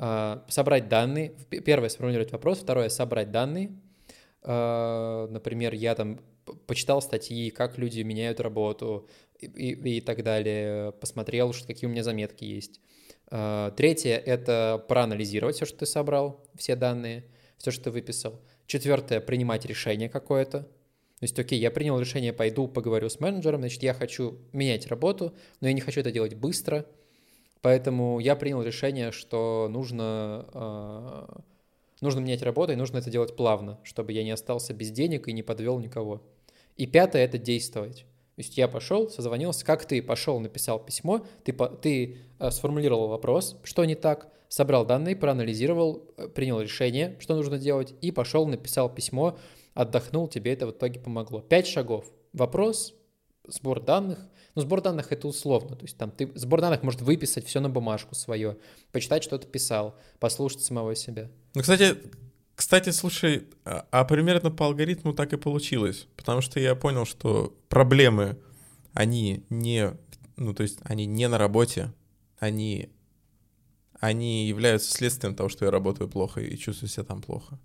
А, 0.00 0.44
собрать 0.48 0.88
данные. 0.88 1.32
Первое— 1.64 1.88
сформулировать 1.90 2.32
вопрос. 2.32 2.58
Второе— 2.58 2.88
собрать 2.90 3.30
данные. 3.30 3.70
А, 4.42 5.28
например, 5.28 5.74
я 5.74 5.94
там 5.94 6.18
почитал 6.66 7.00
статьи, 7.02 7.50
как 7.50 7.78
люди 7.78 8.00
меняют 8.00 8.40
работу 8.40 9.08
и, 9.38 9.46
и, 9.46 9.98
и 9.98 10.00
так 10.00 10.24
далее, 10.24 10.90
посмотрел, 10.90 11.52
что, 11.52 11.68
какие 11.68 11.88
у 11.88 11.92
меня 11.92 12.02
заметки 12.02 12.44
есть. 12.44 12.80
А, 13.30 13.70
третье— 13.72 14.16
это 14.26 14.84
проанализировать 14.88 15.56
все, 15.56 15.66
что 15.66 15.78
ты 15.78 15.86
собрал, 15.86 16.44
все 16.56 16.76
данные, 16.76 17.24
все, 17.58 17.70
что 17.70 17.84
ты 17.84 17.90
выписал. 17.90 18.40
Четвертое— 18.66 19.20
принимать 19.22 19.64
решение 19.64 20.08
какое-то. 20.08 20.60
То 20.60 21.22
есть, 21.22 21.38
окей, 21.38 21.58
я 21.58 21.70
принял 21.70 21.98
решение, 21.98 22.32
пойду 22.32 22.68
поговорю 22.68 23.08
с 23.08 23.20
менеджером, 23.20 23.60
значит, 23.60 23.82
я 23.82 23.94
хочу 23.94 24.38
менять 24.52 24.86
работу, 24.86 25.34
но 25.60 25.68
я 25.68 25.72
не 25.72 25.80
хочу 25.80 26.00
это 26.00 26.12
делать 26.12 26.34
быстро— 26.34 26.86
Поэтому 27.66 28.20
я 28.20 28.36
принял 28.36 28.62
решение, 28.62 29.10
что 29.10 29.66
нужно, 29.68 30.46
э, 30.54 31.40
нужно 32.00 32.20
менять 32.20 32.42
работу 32.42 32.72
и 32.72 32.76
нужно 32.76 32.98
это 32.98 33.10
делать 33.10 33.34
плавно, 33.34 33.80
чтобы 33.82 34.12
я 34.12 34.22
не 34.22 34.30
остался 34.30 34.72
без 34.72 34.92
денег 34.92 35.26
и 35.26 35.32
не 35.32 35.42
подвел 35.42 35.80
никого. 35.80 36.22
И 36.76 36.86
пятое— 36.86 37.24
это 37.24 37.38
действовать. 37.38 38.04
То 38.36 38.42
есть 38.42 38.58
я 38.58 38.68
пошел, 38.68 39.08
созвонился, 39.08 39.64
как 39.64 39.86
ты 39.86 40.02
пошел, 40.02 40.38
написал 40.40 40.78
письмо, 40.78 41.24
ты, 41.42 41.54
ты 41.80 42.18
э, 42.38 42.50
сформулировал 42.50 43.08
вопрос, 43.08 43.56
что 43.64 43.82
не 43.86 43.94
так, 43.94 44.30
собрал 44.48 44.84
данные, 44.84 45.16
проанализировал, 45.16 46.04
э, 46.18 46.28
принял 46.28 46.60
решение, 46.60 47.16
что 47.18 47.34
нужно 47.34 47.58
делать, 47.58 47.94
и 48.02 48.10
пошел, 48.10 48.46
написал 48.46 48.94
письмо, 48.94 49.38
отдохнул, 49.72 50.28
тебе 50.28 50.52
это 50.52 50.66
в 50.66 50.72
итоге 50.72 51.00
помогло. 51.00 51.40
Пять 51.40 51.66
шагов. 51.66 52.04
Вопрос, 52.34 52.94
сбор 53.48 53.80
данных, 53.80 54.18
но 54.54 54.60
сбор 54.60 54.82
данных 54.82 55.12
это 55.12 55.28
условно. 55.28 55.74
То 55.74 55.86
есть 55.86 55.96
там 55.96 56.10
ты 56.10 56.30
сбор 56.34 56.60
данных 56.60 56.82
может 56.82 57.00
выписать 57.00 57.46
все 57.46 57.60
на 57.60 57.70
бумажку 57.70 58.14
свое, 58.14 58.58
почитать, 58.92 59.24
что 59.24 59.38
ты 59.38 59.46
писал, 59.46 59.96
послушать 60.18 60.60
самого 60.60 60.94
себя. 60.94 61.30
Ну, 61.54 61.62
кстати, 61.62 61.96
кстати, 62.56 62.88
слушай, 62.88 63.46
а, 63.66 63.86
а 63.90 64.04
примерно 64.04 64.50
по 64.50 64.64
алгоритму 64.64 65.12
так 65.12 65.34
и 65.34 65.36
получилось, 65.36 66.08
потому 66.16 66.40
что 66.40 66.58
я 66.58 66.74
понял, 66.74 67.04
что 67.04 67.54
проблемы, 67.68 68.38
они 68.94 69.44
не, 69.50 69.92
ну, 70.36 70.54
то 70.54 70.62
есть 70.62 70.78
они 70.82 71.04
не 71.04 71.28
на 71.28 71.36
работе, 71.36 71.92
они, 72.38 72.88
они 74.00 74.48
являются 74.48 74.90
следствием 74.90 75.34
того, 75.34 75.50
что 75.50 75.66
я 75.66 75.70
работаю 75.70 76.08
плохо 76.08 76.40
и 76.40 76.56
чувствую 76.56 76.88
себя 76.88 77.04
там 77.04 77.20
плохо. 77.20 77.58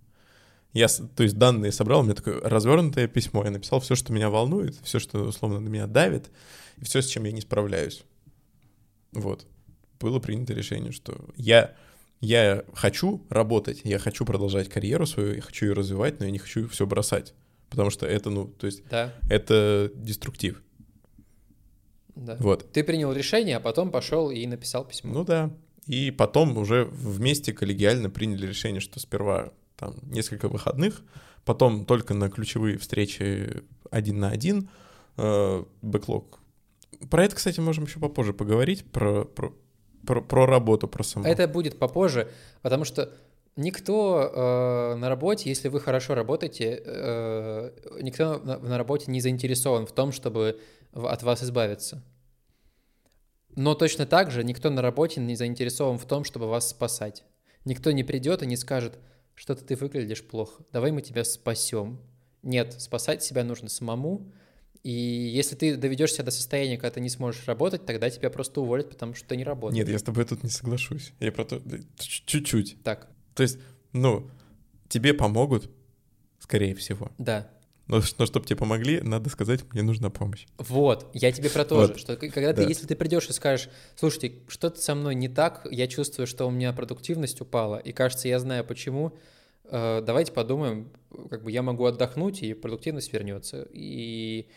Я, 0.73 0.87
то 0.87 1.23
есть 1.23 1.37
данные 1.37 1.71
собрал, 1.71 2.01
у 2.01 2.03
меня 2.03 2.13
такое 2.13 2.41
развернутое 2.41 3.07
письмо, 3.07 3.45
я 3.45 3.51
написал 3.51 3.79
все, 3.79 3.95
что 3.95 4.11
меня 4.11 4.29
волнует, 4.29 4.75
все, 4.83 4.99
что 4.99 5.23
условно 5.23 5.61
на 5.61 5.69
меня 5.69 5.87
давит, 5.87 6.29
и 6.77 6.83
все, 6.83 7.01
с 7.01 7.07
чем 7.07 7.23
я 7.23 7.31
не 7.31 7.41
справляюсь. 7.41 8.03
Вот. 9.13 9.47
Было 10.01 10.19
принято 10.19 10.53
решение, 10.53 10.91
что 10.91 11.29
я, 11.37 11.75
я 12.21 12.63
хочу 12.73 13.25
работать, 13.29 13.81
я 13.83 13.99
хочу 13.99 14.25
продолжать 14.25 14.69
карьеру 14.69 15.05
свою, 15.05 15.35
я 15.35 15.41
хочу 15.41 15.65
ее 15.65 15.73
развивать, 15.73 16.19
но 16.19 16.25
я 16.25 16.31
не 16.31 16.37
хочу 16.37 16.67
все 16.69 16.85
бросать. 16.85 17.33
Потому 17.69 17.89
что 17.89 18.05
это, 18.05 18.29
ну, 18.29 18.47
то 18.47 18.67
есть, 18.67 18.87
да. 18.89 19.13
это 19.29 19.91
деструктив. 19.95 20.61
Да. 22.15 22.37
Вот. 22.39 22.71
Ты 22.71 22.83
принял 22.83 23.11
решение, 23.11 23.57
а 23.57 23.59
потом 23.59 23.89
пошел 23.91 24.29
и 24.29 24.45
написал 24.45 24.85
письмо. 24.85 25.13
Ну 25.13 25.23
да. 25.23 25.51
И 25.87 26.11
потом 26.11 26.57
уже 26.57 26.85
вместе 26.85 27.53
коллегиально 27.53 28.09
приняли 28.09 28.45
решение, 28.45 28.81
что 28.81 28.99
сперва 28.99 29.51
там 29.75 29.95
несколько 30.03 30.47
выходных, 30.47 31.01
потом 31.43 31.85
только 31.85 32.13
на 32.13 32.29
ключевые 32.29 32.77
встречи 32.77 33.63
один 33.89 34.19
на 34.19 34.29
один, 34.29 34.69
э, 35.17 35.63
бэклог. 35.81 36.39
Про 37.09 37.25
это, 37.25 37.35
кстати, 37.35 37.59
можем 37.59 37.85
еще 37.85 37.99
попозже 37.99 38.33
поговорить, 38.33 38.85
про, 38.91 39.25
про, 39.25 39.53
про, 40.05 40.21
про 40.21 40.45
работу, 40.45 40.87
про 40.87 41.03
саму. 41.03 41.25
Это 41.25 41.47
будет 41.47 41.79
попозже, 41.79 42.29
потому 42.61 42.85
что 42.85 43.11
никто 43.55 44.31
э, 44.33 44.95
на 44.95 45.09
работе, 45.09 45.49
если 45.49 45.67
вы 45.67 45.79
хорошо 45.79 46.15
работаете, 46.15 46.81
э, 46.83 47.71
никто 48.01 48.39
на, 48.39 48.59
на 48.59 48.77
работе 48.77 49.11
не 49.11 49.21
заинтересован 49.21 49.85
в 49.85 49.91
том, 49.91 50.11
чтобы 50.11 50.59
от 50.93 51.23
вас 51.23 51.43
избавиться. 51.43 52.03
Но 53.55 53.75
точно 53.75 54.05
так 54.05 54.31
же 54.31 54.43
никто 54.43 54.69
на 54.69 54.81
работе 54.81 55.19
не 55.19 55.35
заинтересован 55.35 55.97
в 55.97 56.05
том, 56.05 56.23
чтобы 56.23 56.47
вас 56.47 56.69
спасать. 56.69 57.23
Никто 57.65 57.91
не 57.91 58.03
придет 58.03 58.43
и 58.43 58.47
не 58.47 58.55
скажет, 58.55 58.97
что-то 59.35 59.63
ты 59.63 59.75
выглядишь 59.75 60.25
плохо, 60.25 60.63
давай 60.71 60.91
мы 60.91 61.01
тебя 61.01 61.23
спасем. 61.23 61.99
Нет, 62.43 62.81
спасать 62.81 63.23
себя 63.23 63.43
нужно 63.43 63.69
самому, 63.69 64.31
и 64.83 64.91
если 64.91 65.55
ты 65.55 65.75
доведешь 65.75 66.13
себя 66.13 66.25
до 66.25 66.31
состояния, 66.31 66.77
когда 66.77 66.91
ты 66.91 67.01
не 67.01 67.09
сможешь 67.09 67.45
работать, 67.45 67.85
тогда 67.85 68.09
тебя 68.09 68.29
просто 68.29 68.61
уволят, 68.61 68.89
потому 68.89 69.13
что 69.13 69.27
ты 69.27 69.37
не 69.37 69.43
работаешь. 69.43 69.77
Нет, 69.77 69.89
я 69.89 69.99
с 69.99 70.03
тобой 70.03 70.25
тут 70.25 70.43
не 70.43 70.49
соглашусь. 70.49 71.13
Я 71.19 71.31
про 71.31 71.45
то... 71.45 71.61
Чуть-чуть. 71.99 72.81
Так. 72.83 73.07
То 73.35 73.43
есть, 73.43 73.59
ну, 73.93 74.27
тебе 74.89 75.13
помогут, 75.13 75.69
скорее 76.39 76.73
всего. 76.73 77.11
Да. 77.19 77.47
Но, 77.87 78.01
но 78.17 78.25
чтобы 78.25 78.45
тебе 78.45 78.55
помогли, 78.55 79.01
надо 79.01 79.29
сказать, 79.29 79.61
мне 79.73 79.83
нужна 79.83 80.09
помощь. 80.09 80.45
Вот, 80.57 81.09
я 81.13 81.31
тебе 81.31 81.49
про 81.49 81.65
то 81.65 81.87
же, 81.87 81.97
что 81.97 82.15
когда 82.15 82.53
ты, 82.53 82.63
если 82.63 82.87
ты 82.87 82.95
придешь 82.95 83.27
и 83.29 83.33
скажешь, 83.33 83.69
слушайте, 83.95 84.39
что-то 84.47 84.79
со 84.81 84.95
мной 84.95 85.13
не 85.13 85.27
так, 85.27 85.67
я 85.69 85.87
чувствую, 85.87 86.25
что 86.25 86.47
у 86.47 86.51
меня 86.51 86.73
продуктивность 86.73 87.41
упала, 87.41 87.77
и 87.77 87.91
кажется, 87.91 88.29
я 88.29 88.39
знаю 88.39 88.63
почему, 88.63 89.13
э, 89.65 90.01
давайте 90.05 90.31
подумаем, 90.31 90.89
как 91.29 91.43
бы 91.43 91.51
я 91.51 91.61
могу 91.63 91.85
отдохнуть, 91.85 92.41
и 92.43 92.53
продуктивность 92.53 93.11
вернется. 93.11 93.67
И 93.73 94.47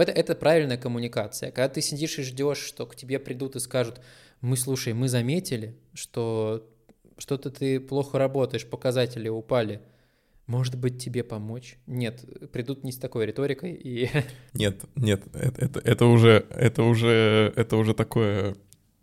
это, 0.00 0.12
это 0.12 0.34
правильная 0.34 0.76
коммуникация. 0.76 1.50
Когда 1.50 1.68
ты 1.68 1.80
сидишь 1.80 2.18
и 2.18 2.22
ждешь, 2.22 2.58
что 2.58 2.86
к 2.86 2.96
тебе 2.96 3.18
придут 3.18 3.56
и 3.56 3.60
скажут, 3.60 4.00
мы, 4.40 4.56
слушай, 4.56 4.92
мы 4.92 5.08
заметили, 5.08 5.76
что 5.94 6.68
что-то 7.18 7.50
ты 7.50 7.80
плохо 7.80 8.18
работаешь, 8.18 8.68
показатели 8.68 9.28
упали– 9.28 9.80
может 10.46 10.78
быть, 10.78 11.02
тебе 11.02 11.24
помочь? 11.24 11.76
Нет, 11.86 12.24
придут 12.52 12.84
не 12.84 12.92
с 12.92 12.98
такой 12.98 13.26
риторикой 13.26 13.72
и... 13.72 14.08
Нет, 14.54 14.84
нет, 14.94 15.24
это, 15.34 15.64
это, 15.64 15.80
это 15.80 16.06
уже, 16.06 16.46
это 16.50 16.84
уже, 16.84 17.52
это 17.56 17.76
уже 17.76 17.94
такое, 17.94 18.56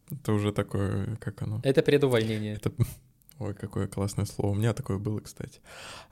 это 0.09 0.31
уже 0.31 0.53
такое, 0.53 1.17
как 1.17 1.41
оно? 1.41 1.59
Это 1.63 1.81
предувольнение. 1.81 2.55
Это... 2.55 2.71
Ой, 3.39 3.53
какое 3.55 3.87
классное 3.87 4.25
слово. 4.25 4.51
У 4.51 4.55
меня 4.55 4.73
такое 4.73 4.99
было, 4.99 5.19
кстати. 5.19 5.59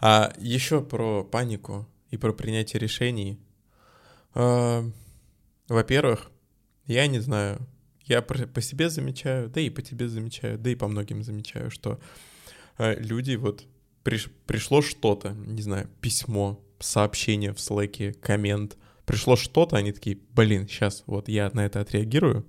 А 0.02 0.34
еще 0.38 0.82
про 0.82 1.24
панику 1.24 1.88
и 2.10 2.18
про 2.18 2.34
принятие 2.34 2.82
решений. 2.82 3.40
А, 4.34 4.84
во-первых, 5.68 6.32
я 6.86 7.08
не 7.08 7.20
знаю, 7.20 7.68
я 8.06 8.22
по 8.22 8.62
себе 8.62 8.90
замечаю, 8.90 9.50
да 9.50 9.62
и 9.62 9.70
по 9.70 9.82
тебе 9.82 10.08
замечаю, 10.08 10.58
да 10.58 10.70
и 10.70 10.76
по 10.76 10.88
многим 10.88 11.24
замечаю, 11.24 11.72
что 11.72 12.00
а, 12.78 12.96
люди 12.96 13.36
вот 13.36 13.66
приш, 14.04 14.30
пришло 14.46 14.82
что-то, 14.82 15.32
не 15.32 15.62
знаю, 15.62 15.90
письмо, 16.02 16.64
сообщение 16.80 17.54
в 17.54 17.60
слэке, 17.60 18.14
коммент, 18.14 18.78
пришло 19.06 19.36
что-то, 19.36 19.78
они 19.78 19.92
такие, 19.92 20.18
блин, 20.34 20.68
сейчас 20.68 21.04
вот 21.06 21.28
я 21.28 21.50
на 21.54 21.66
это 21.66 21.82
отреагирую. 21.82 22.46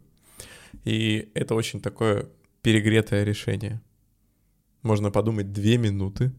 И 0.85 1.31
это 1.35 1.55
очень 1.55 1.81
такое 1.81 2.29
перегретое 2.63 3.25
решение. 3.25 3.81
Можно 4.83 5.11
подумать 5.11 5.53
две 5.53 5.77
минуты, 5.77 6.33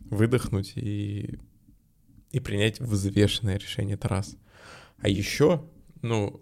выдохнуть 0.00 0.72
и, 0.76 1.38
и 2.30 2.40
принять 2.40 2.80
взвешенное 2.80 3.58
решение. 3.58 3.94
Это 3.94 4.08
раз. 4.08 4.36
А 4.98 5.08
еще, 5.08 5.64
ну, 6.02 6.40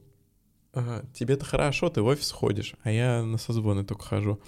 тебе-то 1.14 1.44
хорошо, 1.44 1.88
ты 1.88 2.02
в 2.02 2.06
офис 2.06 2.30
ходишь, 2.30 2.74
а 2.82 2.90
я 2.90 3.22
на 3.22 3.38
созвоны 3.38 3.84
только 3.84 4.04
хожу. 4.04 4.40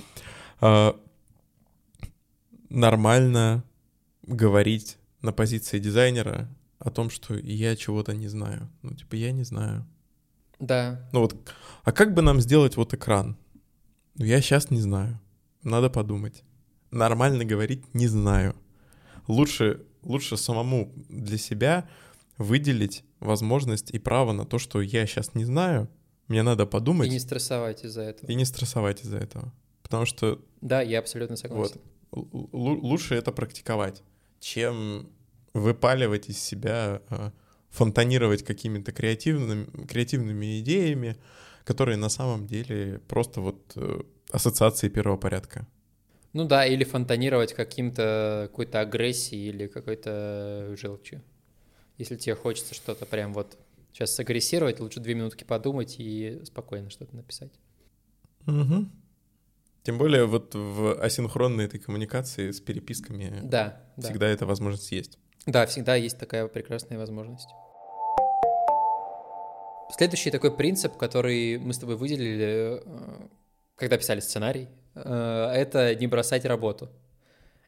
А, 0.60 0.98
нормально 2.68 3.64
говорить 4.22 4.98
на 5.22 5.32
позиции 5.32 5.78
дизайнера 5.78 6.48
о 6.78 6.90
том, 6.90 7.10
что 7.10 7.34
я 7.34 7.76
чего-то 7.76 8.14
не 8.14 8.28
знаю. 8.28 8.70
Ну, 8.82 8.94
типа, 8.94 9.16
я 9.16 9.32
не 9.32 9.44
знаю. 9.44 9.86
Да. 10.58 11.08
Ну 11.12 11.20
вот, 11.20 11.36
а 11.84 11.92
как 11.92 12.14
бы 12.14 12.22
нам 12.22 12.40
сделать 12.40 12.76
вот 12.76 12.92
экран? 12.94 13.36
Ну, 14.16 14.24
я 14.24 14.40
сейчас 14.40 14.70
не 14.70 14.80
знаю. 14.80 15.20
Надо 15.62 15.90
подумать. 15.90 16.42
Нормально 16.90 17.44
говорить 17.44 17.94
не 17.94 18.06
знаю. 18.06 18.54
Лучше, 19.26 19.82
лучше 20.02 20.36
самому 20.36 20.92
для 21.08 21.38
себя 21.38 21.88
выделить 22.38 23.04
возможность 23.20 23.90
и 23.90 23.98
право 23.98 24.32
на 24.32 24.44
то, 24.44 24.58
что 24.58 24.80
я 24.80 25.06
сейчас 25.06 25.34
не 25.34 25.44
знаю, 25.44 25.88
мне 26.28 26.42
надо 26.42 26.66
подумать. 26.66 27.08
И 27.08 27.10
не 27.10 27.20
стрессовать 27.20 27.84
из-за 27.84 28.02
этого. 28.02 28.30
И 28.30 28.34
не 28.34 28.44
стрессовать 28.44 29.02
из-за 29.02 29.18
этого. 29.18 29.52
Потому 29.82 30.06
что... 30.06 30.40
Да, 30.60 30.82
я 30.82 30.98
абсолютно 30.98 31.36
согласен. 31.36 31.80
Вот, 32.10 32.48
лучше 32.52 33.14
это 33.14 33.32
практиковать, 33.32 34.02
чем 34.40 35.08
выпаливать 35.54 36.28
из 36.28 36.38
себя, 36.38 37.02
а, 37.08 37.32
фонтанировать 37.70 38.44
какими-то 38.44 38.92
креативными, 38.92 39.86
креативными 39.86 40.60
идеями, 40.60 41.16
которые 41.64 41.96
на 41.96 42.08
самом 42.08 42.46
деле 42.46 43.00
просто 43.08 43.40
вот 43.40 43.72
э, 43.76 44.02
ассоциации 44.30 44.88
первого 44.88 45.16
порядка. 45.16 45.66
Ну 46.32 46.46
да, 46.46 46.66
или 46.66 46.84
фонтанировать 46.84 47.52
каким-то 47.52 48.48
какой-то 48.50 48.80
агрессией 48.80 49.48
или 49.48 49.66
какой-то 49.66 50.74
желчью. 50.78 51.22
Если 51.98 52.16
тебе 52.16 52.36
хочется 52.36 52.74
что-то 52.74 53.06
прям 53.06 53.34
вот 53.34 53.58
сейчас 53.92 54.14
сагрессировать, 54.14 54.80
лучше 54.80 55.00
две 55.00 55.14
минутки 55.14 55.44
подумать 55.44 55.96
и 55.98 56.40
спокойно 56.44 56.90
что-то 56.90 57.14
написать. 57.14 57.52
Угу. 58.46 58.88
Тем 59.82 59.98
более 59.98 60.26
вот 60.26 60.54
в 60.54 61.02
асинхронной 61.02 61.64
этой 61.64 61.80
коммуникации 61.80 62.50
с 62.50 62.60
переписками 62.60 63.40
да, 63.42 63.82
всегда 63.98 64.26
да. 64.26 64.32
эта 64.32 64.46
возможность 64.46 64.92
есть. 64.92 65.18
Да, 65.46 65.66
всегда 65.66 65.96
есть 65.96 66.18
такая 66.18 66.46
прекрасная 66.46 66.98
возможность. 66.98 67.48
Следующий 69.96 70.30
такой 70.30 70.54
принцип, 70.54 70.96
который 70.96 71.58
мы 71.58 71.72
с 71.72 71.78
тобой 71.78 71.96
выделили, 71.96 72.82
э, 72.84 73.28
когда 73.76 73.96
писали 73.96 74.20
сценарий, 74.20 74.68
э, 74.94 75.00
это 75.54 75.94
не 75.94 76.06
бросать 76.06 76.44
работу. 76.44 76.90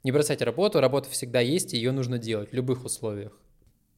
Не 0.04 0.12
бросать 0.12 0.42
работу, 0.42 0.80
работа 0.80 1.08
всегда 1.08 1.40
есть, 1.40 1.72
и 1.72 1.78
ее 1.78 1.92
нужно 1.92 2.18
делать 2.18 2.50
в 2.50 2.54
любых 2.54 2.84
условиях. 2.84 3.32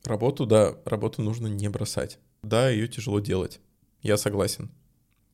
Работу, 0.04 0.47
да, 0.47 0.76
работу 0.85 1.23
нужно 1.23 1.47
не 1.47 1.68
бросать. 1.68 2.18
Да, 2.42 2.68
ее 2.68 2.88
тяжело 2.88 3.21
делать. 3.21 3.61
Я 4.02 4.16
согласен. 4.16 4.71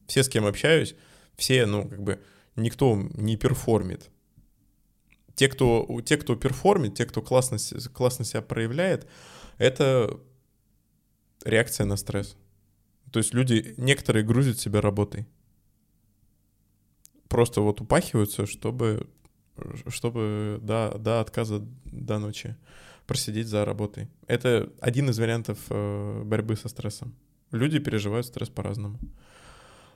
Все, 0.07 0.23
с 0.23 0.29
кем 0.29 0.45
общаюсь, 0.45 0.95
все, 1.37 1.65
ну, 1.67 1.89
как 1.89 2.03
бы, 2.03 2.23
никто 2.57 2.95
не 3.15 3.37
перформит. 3.37 4.11
Те, 5.35 5.49
кто, 5.49 5.87
те, 6.05 6.17
кто 6.17 6.37
перформит, 6.37 6.97
те, 6.97 7.07
кто 7.07 7.23
классно, 7.23 7.59
классно 7.93 8.25
себя 8.25 8.43
проявляет, 8.43 9.07
это 9.57 10.21
реакция 11.45 11.87
на 11.87 11.97
стресс. 11.97 12.37
То 13.13 13.21
есть 13.21 13.33
люди, 13.33 13.75
некоторые 13.79 14.25
грузят 14.25 14.59
себя 14.59 14.81
работой. 14.81 15.27
Просто 17.29 17.61
вот 17.61 17.81
упахиваются, 17.81 18.47
чтобы, 18.47 19.09
чтобы 19.87 20.59
до, 20.61 20.99
до 20.99 21.21
отказа 21.21 21.61
до 21.85 22.19
ночи 22.19 22.57
просидеть 23.09 23.49
за 23.49 23.65
работой. 23.65 24.07
Это 24.29 24.71
один 24.81 25.09
из 25.09 25.19
вариантов 25.19 25.59
э, 25.71 26.23
борьбы 26.25 26.57
со 26.57 26.69
стрессом. 26.69 27.17
Люди 27.51 27.79
переживают 27.79 28.27
стресс 28.27 28.51
по-разному. 28.51 29.01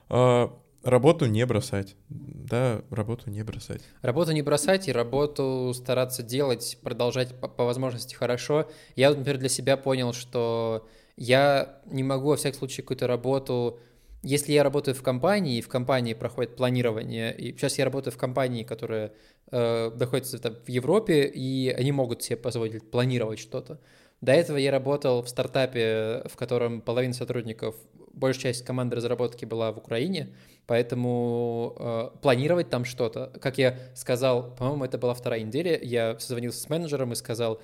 Э, 0.09 0.49
работу 0.83 1.27
не 1.27 1.45
бросать. 1.45 1.95
Да, 2.09 2.81
работу 2.89 3.29
не 3.29 3.43
бросать. 3.43 3.83
Работу 4.01 4.31
не 4.31 4.41
бросать 4.41 4.87
и 4.87 4.91
работу 4.91 5.71
стараться 5.75 6.23
делать, 6.23 6.79
продолжать 6.81 7.39
по, 7.39 7.47
по 7.47 7.65
возможности 7.65 8.15
хорошо. 8.15 8.67
Я, 8.95 9.11
например, 9.11 9.37
для 9.37 9.49
себя 9.49 9.77
понял, 9.77 10.11
что 10.13 10.89
я 11.15 11.79
не 11.85 12.01
могу, 12.01 12.29
во 12.29 12.35
всяком 12.35 12.57
случае, 12.57 12.83
какую-то 12.83 13.05
работу 13.05 13.79
если 14.23 14.53
я 14.53 14.63
работаю 14.63 14.95
в 14.95 15.03
компании, 15.03 15.57
и 15.57 15.61
в 15.61 15.67
компании 15.67 16.13
проходит 16.13 16.55
планирование, 16.55 17.35
и 17.35 17.51
сейчас 17.51 17.77
я 17.77 17.83
работаю 17.83 18.13
в 18.13 18.17
компании, 18.17 18.63
которая 18.63 19.11
э, 19.53 19.91
находится 19.95 20.39
там, 20.39 20.55
в 20.55 20.69
Европе, 20.69 21.25
и 21.25 21.69
они 21.69 21.91
могут 21.91 22.23
себе 22.23 22.37
позволить 22.37 22.89
планировать 22.89 23.39
что-то. 23.39 23.79
До 24.21 24.31
этого 24.31 24.57
я 24.57 24.71
работал 24.71 25.21
в 25.21 25.29
стартапе, 25.29 26.23
в 26.25 26.35
котором 26.35 26.81
половина 26.81 27.13
сотрудников, 27.13 27.75
большая 28.13 28.53
часть 28.53 28.65
команды 28.65 28.95
разработки 28.95 29.45
была 29.45 29.71
в 29.71 29.77
Украине, 29.77 30.35
поэтому 30.65 31.75
э, 31.77 32.09
планировать 32.21 32.69
там 32.69 32.85
что-то, 32.85 33.31
как 33.41 33.57
я 33.57 33.77
сказал, 33.95 34.55
по-моему, 34.55 34.85
это 34.85 34.97
была 34.97 35.13
вторая 35.13 35.41
неделя, 35.41 35.79
я 35.81 36.17
созвонился 36.19 36.59
с 36.59 36.69
менеджером 36.69 37.11
и 37.11 37.15
сказал, 37.15 37.61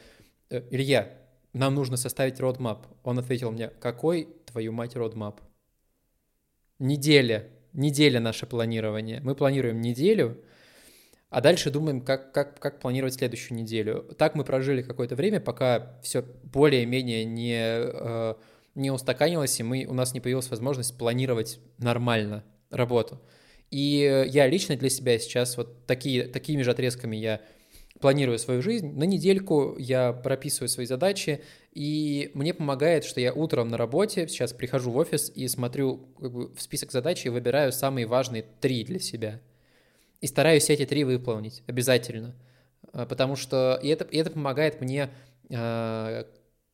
«Э, 0.49 0.61
Илья, 0.69 1.09
нам 1.53 1.75
нужно 1.75 1.97
составить 1.97 2.39
родмап. 2.39 2.85
Он 3.03 3.17
ответил 3.19 3.51
мне, 3.51 3.69
какой, 3.79 4.27
твою 4.45 4.71
мать, 4.71 4.95
родмап? 4.95 5.41
неделя, 6.79 7.47
неделя 7.73 8.19
наше 8.19 8.45
планирование. 8.45 9.19
Мы 9.21 9.35
планируем 9.35 9.81
неделю, 9.81 10.41
а 11.29 11.41
дальше 11.41 11.69
думаем, 11.69 12.01
как, 12.01 12.31
как, 12.31 12.59
как 12.59 12.79
планировать 12.79 13.13
следующую 13.13 13.57
неделю. 13.57 14.03
Так 14.17 14.35
мы 14.35 14.43
прожили 14.43 14.81
какое-то 14.81 15.15
время, 15.15 15.39
пока 15.39 15.99
все 16.01 16.23
более-менее 16.43 17.23
не, 17.25 17.59
э, 17.61 18.35
не 18.75 18.91
устаканилось, 18.91 19.59
и 19.59 19.63
мы, 19.63 19.85
у 19.85 19.93
нас 19.93 20.13
не 20.13 20.21
появилась 20.21 20.49
возможность 20.49 20.97
планировать 20.97 21.59
нормально 21.77 22.43
работу. 22.71 23.21
И 23.69 24.25
я 24.29 24.47
лично 24.47 24.75
для 24.75 24.89
себя 24.89 25.19
сейчас 25.19 25.55
вот 25.55 25.85
такие, 25.85 26.23
такими 26.23 26.63
же 26.63 26.71
отрезками 26.71 27.15
я 27.15 27.41
планирую 27.99 28.39
свою 28.39 28.61
жизнь. 28.61 28.93
На 28.97 29.03
недельку 29.03 29.75
я 29.77 30.13
прописываю 30.13 30.69
свои 30.69 30.85
задачи, 30.85 31.41
и 31.73 32.31
мне 32.33 32.53
помогает, 32.53 33.03
что 33.03 33.19
я 33.21 33.33
утром 33.33 33.67
на 33.67 33.77
работе, 33.77 34.27
сейчас 34.27 34.53
прихожу 34.53 34.91
в 34.91 34.97
офис 34.97 35.31
и 35.35 35.47
смотрю 35.47 36.07
как 36.19 36.31
бы, 36.31 36.53
в 36.55 36.61
список 36.61 36.91
задач 36.91 37.25
и 37.25 37.29
выбираю 37.29 37.71
самые 37.71 38.07
важные 38.07 38.45
три 38.61 38.83
для 38.83 38.99
себя. 38.99 39.41
И 40.21 40.27
стараюсь 40.27 40.69
эти 40.69 40.85
три 40.85 41.03
выполнить 41.03 41.63
обязательно. 41.67 42.35
А, 42.93 43.05
потому 43.05 43.35
что 43.35 43.79
и 43.81 43.87
это, 43.87 44.05
и 44.05 44.17
это 44.17 44.31
помогает 44.31 44.81
мне 44.81 45.09
э, 45.49 46.23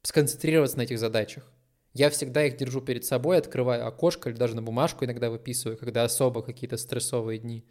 сконцентрироваться 0.02 0.78
на 0.78 0.84
этих 0.84 1.00
задачах. 1.00 1.52
Я 1.94 2.10
всегда 2.10 2.46
их 2.46 2.58
держу 2.58 2.82
перед 2.82 3.06
собой, 3.06 3.38
открываю 3.38 3.88
окошко 3.88 4.30
или 4.30 4.36
даже 4.36 4.56
на 4.56 4.62
бумажку 4.62 5.06
иногда 5.06 5.30
выписываю, 5.30 5.78
когда 5.78 6.04
особо 6.04 6.42
какие-то 6.42 6.78
стрессовые 6.78 7.40
дни. 7.40 7.64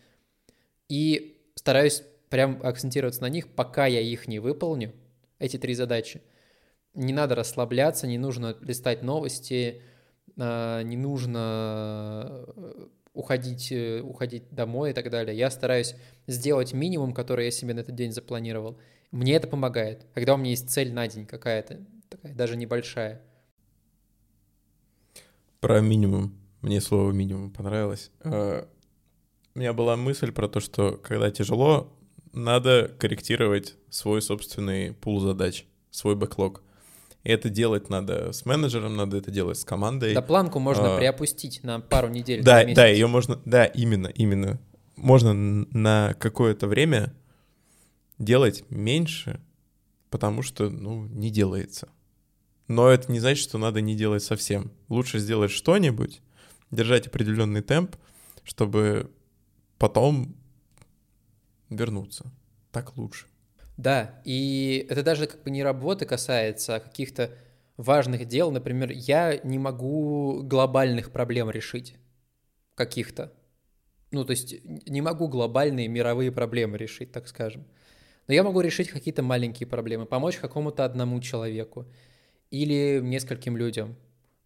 И 0.88 1.42
стараюсь 1.54 2.02
прям 2.30 2.60
акцентироваться 2.62 3.20
на 3.22 3.28
них, 3.28 3.48
пока 3.48 3.86
я 3.86 4.00
их 4.00 4.26
не 4.26 4.38
выполню, 4.38 4.94
эти 5.38 5.58
три 5.58 5.74
задачи. 5.74 6.22
Не 6.94 7.12
надо 7.12 7.34
расслабляться, 7.34 8.06
не 8.06 8.18
нужно 8.18 8.56
листать 8.60 9.02
новости, 9.02 9.82
а, 10.38 10.82
не 10.82 10.96
нужно 10.96 12.46
э, 12.56 12.86
уходить, 13.14 13.72
э, 13.72 14.00
уходить 14.00 14.50
домой 14.50 14.90
и 14.90 14.92
так 14.92 15.10
далее. 15.10 15.36
Я 15.36 15.50
стараюсь 15.50 15.94
сделать 16.26 16.72
минимум, 16.74 17.14
который 17.14 17.46
я 17.46 17.50
себе 17.50 17.72
на 17.72 17.80
этот 17.80 17.94
день 17.94 18.12
запланировал. 18.12 18.78
Мне 19.10 19.34
это 19.34 19.46
помогает, 19.46 20.06
когда 20.12 20.34
у 20.34 20.36
меня 20.36 20.50
есть 20.50 20.68
цель 20.68 20.92
на 20.92 21.06
день 21.06 21.24
какая-то, 21.24 21.80
такая 22.10 22.34
даже 22.34 22.56
небольшая. 22.56 23.22
Про 25.60 25.80
минимум. 25.80 26.34
Мне 26.60 26.80
слово 26.80 27.12
минимум 27.12 27.50
понравилось. 27.50 28.10
А, 28.20 28.68
у 29.54 29.58
меня 29.58 29.72
была 29.72 29.96
мысль 29.96 30.32
про 30.32 30.48
то, 30.48 30.60
что 30.60 30.98
когда 31.02 31.30
тяжело, 31.30 31.96
надо 32.32 32.90
корректировать 32.98 33.76
свой 33.88 34.20
собственный 34.20 34.92
пул 34.92 35.20
задач, 35.20 35.66
свой 35.90 36.16
бэклог. 36.16 36.62
И 37.24 37.30
это 37.30 37.48
делать 37.48 37.88
надо 37.88 38.32
с 38.32 38.44
менеджером, 38.44 38.96
надо 38.96 39.16
это 39.16 39.30
делать 39.30 39.58
с 39.58 39.64
командой. 39.64 40.14
Да 40.14 40.20
планку 40.20 40.58
можно 40.58 40.94
а, 40.94 40.98
приопустить 40.98 41.62
на 41.64 41.80
пару 41.80 42.08
недель. 42.08 42.42
Да, 42.42 42.64
да, 42.64 42.86
ее 42.86 43.06
можно, 43.06 43.40
да, 43.46 43.64
именно, 43.64 44.08
именно. 44.08 44.60
Можно 44.96 45.32
на 45.32 46.14
какое-то 46.20 46.68
время 46.68 47.14
делать 48.18 48.64
меньше, 48.68 49.40
потому 50.10 50.42
что, 50.42 50.68
ну, 50.68 51.06
не 51.06 51.30
делается. 51.30 51.88
Но 52.68 52.88
это 52.88 53.10
не 53.10 53.20
значит, 53.20 53.42
что 53.42 53.56
надо 53.56 53.80
не 53.80 53.96
делать 53.96 54.22
совсем. 54.22 54.70
Лучше 54.88 55.18
сделать 55.18 55.50
что-нибудь, 55.50 56.20
держать 56.70 57.06
определенный 57.06 57.62
темп, 57.62 57.96
чтобы 58.42 59.10
потом 59.78 60.36
вернуться. 61.70 62.30
Так 62.70 62.96
лучше. 62.96 63.26
Да, 63.76 64.20
и 64.24 64.86
это 64.88 65.02
даже 65.02 65.26
как 65.26 65.42
бы 65.42 65.50
не 65.50 65.62
работы 65.62 66.06
касается, 66.06 66.76
а 66.76 66.80
каких-то 66.80 67.30
важных 67.76 68.26
дел. 68.26 68.50
Например, 68.50 68.90
я 68.90 69.40
не 69.42 69.58
могу 69.58 70.42
глобальных 70.44 71.10
проблем 71.10 71.50
решить 71.50 71.96
каких-то. 72.76 73.32
Ну, 74.12 74.24
то 74.24 74.30
есть 74.30 74.64
не 74.64 75.00
могу 75.02 75.28
глобальные 75.28 75.88
мировые 75.88 76.30
проблемы 76.30 76.78
решить, 76.78 77.10
так 77.10 77.26
скажем. 77.26 77.64
Но 78.28 78.34
я 78.34 78.42
могу 78.44 78.60
решить 78.60 78.88
какие-то 78.90 79.22
маленькие 79.22 79.66
проблемы, 79.66 80.06
помочь 80.06 80.36
какому-то 80.36 80.84
одному 80.84 81.20
человеку 81.20 81.86
или 82.50 83.00
нескольким 83.02 83.56
людям, 83.56 83.96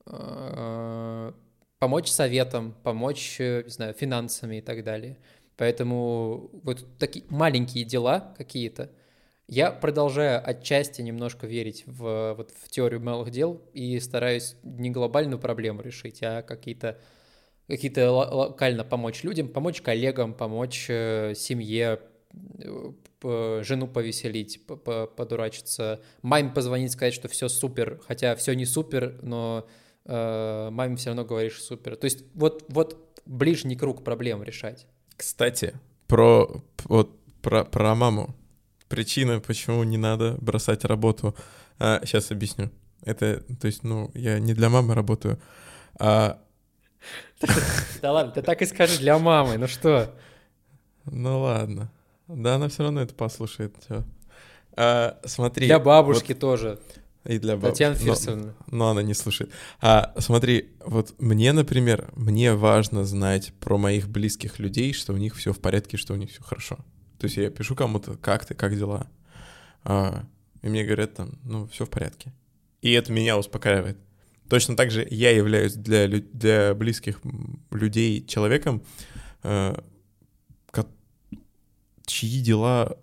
а, 0.06 1.34
помочь 1.78 2.08
советам, 2.10 2.74
помочь, 2.82 3.36
э, 3.40 3.62
не 3.64 3.70
знаю, 3.70 3.94
финансами 3.94 4.56
и 4.56 4.60
так 4.60 4.84
далее. 4.84 5.18
Поэтому 5.56 6.50
вот 6.62 6.86
такие 6.98 7.24
маленькие 7.28 7.84
дела 7.84 8.34
какие-то, 8.38 8.90
я 9.48 9.70
продолжаю 9.72 10.42
отчасти 10.46 11.00
немножко 11.00 11.46
верить 11.46 11.84
в, 11.86 12.34
вот, 12.36 12.52
в 12.62 12.68
теорию 12.68 13.00
малых 13.00 13.30
дел 13.30 13.62
и 13.72 13.98
стараюсь 13.98 14.56
не 14.62 14.90
глобальную 14.90 15.38
проблему 15.38 15.80
решить, 15.80 16.22
а 16.22 16.42
какие-то 16.42 16.98
какие-то 17.66 18.10
локально 18.10 18.84
помочь 18.84 19.22
людям, 19.24 19.48
помочь 19.48 19.82
коллегам, 19.82 20.32
помочь 20.34 20.86
э, 20.88 21.34
семье, 21.34 22.00
э, 22.62 23.62
жену 23.62 23.88
повеселить, 23.88 24.64
подурачиться, 24.66 26.00
маме 26.22 26.50
позвонить, 26.50 26.92
сказать, 26.92 27.14
что 27.14 27.28
все 27.28 27.48
супер, 27.48 28.00
хотя 28.06 28.36
все 28.36 28.54
не 28.54 28.64
супер, 28.64 29.18
но 29.22 29.66
э, 30.04 30.68
маме 30.70 30.96
все 30.96 31.10
равно 31.10 31.24
говоришь 31.24 31.62
супер. 31.62 31.96
То 31.96 32.06
есть 32.06 32.24
вот, 32.34 32.64
вот 32.68 33.20
ближний 33.26 33.76
круг 33.76 34.02
проблем 34.04 34.42
решать. 34.42 34.86
Кстати, 35.16 35.74
про, 36.06 36.62
вот, 36.84 37.10
про, 37.42 37.64
про 37.64 37.94
маму. 37.94 38.34
Причина, 38.88 39.40
почему 39.40 39.84
не 39.84 39.96
надо 39.96 40.36
бросать 40.40 40.84
работу. 40.84 41.34
А, 41.78 42.00
сейчас 42.04 42.30
объясню. 42.30 42.70
Это, 43.02 43.42
то 43.60 43.66
есть, 43.66 43.84
ну, 43.84 44.10
я 44.14 44.38
не 44.38 44.54
для 44.54 44.68
мамы 44.68 44.94
работаю, 44.94 45.38
а... 45.98 46.40
Да 48.02 48.12
ладно, 48.12 48.32
ты 48.32 48.42
так 48.42 48.60
и 48.62 48.66
скажи 48.66 48.98
для 48.98 49.18
мамы, 49.18 49.56
ну 49.56 49.66
что? 49.68 50.14
Ну 51.04 51.40
ладно. 51.40 51.90
Да, 52.26 52.56
она 52.56 52.68
все 52.68 52.82
равно 52.82 53.00
это 53.00 53.14
послушает. 53.14 53.74
А, 54.72 55.18
смотри. 55.24 55.66
Для 55.66 55.78
бабушки 55.78 56.32
вот, 56.32 56.40
тоже. 56.40 56.80
И 57.24 57.38
для 57.38 57.54
бабушки. 57.54 57.72
Татьяна 57.72 57.94
Фирсовна. 57.94 58.54
Но, 58.66 58.76
но 58.76 58.90
она 58.90 59.02
не 59.02 59.14
слушает. 59.14 59.50
А 59.80 60.12
смотри, 60.18 60.70
вот 60.84 61.14
мне, 61.18 61.52
например, 61.52 62.10
мне 62.14 62.54
важно 62.54 63.04
знать 63.04 63.52
про 63.60 63.78
моих 63.78 64.08
близких 64.08 64.58
людей, 64.58 64.92
что 64.92 65.12
у 65.12 65.16
них 65.16 65.36
все 65.36 65.52
в 65.52 65.60
порядке, 65.60 65.96
что 65.96 66.14
у 66.14 66.16
них 66.16 66.30
все 66.30 66.42
хорошо. 66.42 66.78
То 67.18 67.24
есть 67.26 67.36
я 67.36 67.50
пишу 67.50 67.74
кому-то, 67.74 68.16
как 68.16 68.44
ты, 68.44 68.54
как 68.54 68.76
дела? 68.76 69.06
А, 69.84 70.24
и 70.62 70.68
мне 70.68 70.84
говорят 70.84 71.14
там, 71.14 71.38
ну, 71.44 71.66
все 71.68 71.84
в 71.84 71.90
порядке. 71.90 72.32
И 72.80 72.92
это 72.92 73.12
меня 73.12 73.38
успокаивает. 73.38 73.98
Точно 74.48 74.76
так 74.76 74.90
же 74.90 75.06
я 75.10 75.30
являюсь 75.30 75.74
для, 75.74 76.08
для 76.08 76.74
близких 76.74 77.20
людей 77.70 78.24
человеком, 78.24 78.82
э, 79.42 79.74
чьи 82.08 82.40
дела 82.40 82.96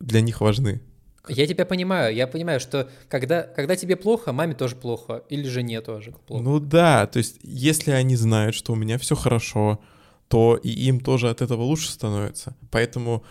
для 0.00 0.20
них 0.20 0.40
важны. 0.40 0.80
Я 1.28 1.46
тебя 1.46 1.66
понимаю, 1.66 2.14
я 2.14 2.26
понимаю, 2.26 2.58
что 2.58 2.88
когда, 3.08 3.42
когда 3.42 3.76
тебе 3.76 3.96
плохо, 3.96 4.32
маме 4.32 4.54
тоже 4.54 4.76
плохо, 4.76 5.22
или 5.28 5.46
жене 5.46 5.80
тоже 5.80 6.12
плохо. 6.26 6.42
Ну 6.42 6.58
да, 6.58 7.06
то 7.06 7.18
есть 7.18 7.38
если 7.42 7.90
они 7.90 8.16
знают, 8.16 8.54
что 8.54 8.72
у 8.72 8.76
меня 8.76 8.98
все 8.98 9.14
хорошо, 9.14 9.80
то 10.28 10.56
и 10.56 10.70
им 10.70 11.00
тоже 11.00 11.28
от 11.28 11.42
этого 11.42 11.62
лучше 11.62 11.90
становится. 11.90 12.56
Поэтому 12.70 13.24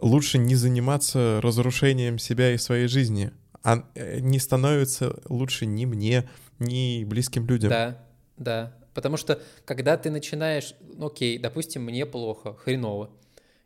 лучше 0.00 0.38
не 0.38 0.54
заниматься 0.54 1.40
разрушением 1.42 2.18
себя 2.18 2.52
и 2.52 2.58
своей 2.58 2.88
жизни. 2.88 3.30
А 3.62 3.84
э, 3.94 4.20
не 4.20 4.38
становится 4.38 5.20
лучше 5.28 5.66
ни 5.66 5.84
мне, 5.84 6.28
ни 6.58 7.04
близким 7.04 7.46
людям. 7.46 7.70
Да, 7.70 8.06
да. 8.36 8.76
Потому 8.94 9.16
что 9.16 9.40
когда 9.64 9.96
ты 9.96 10.10
начинаешь, 10.10 10.74
ну, 10.80 11.06
окей, 11.06 11.38
допустим, 11.38 11.84
мне 11.84 12.06
плохо, 12.06 12.54
хреново, 12.54 13.10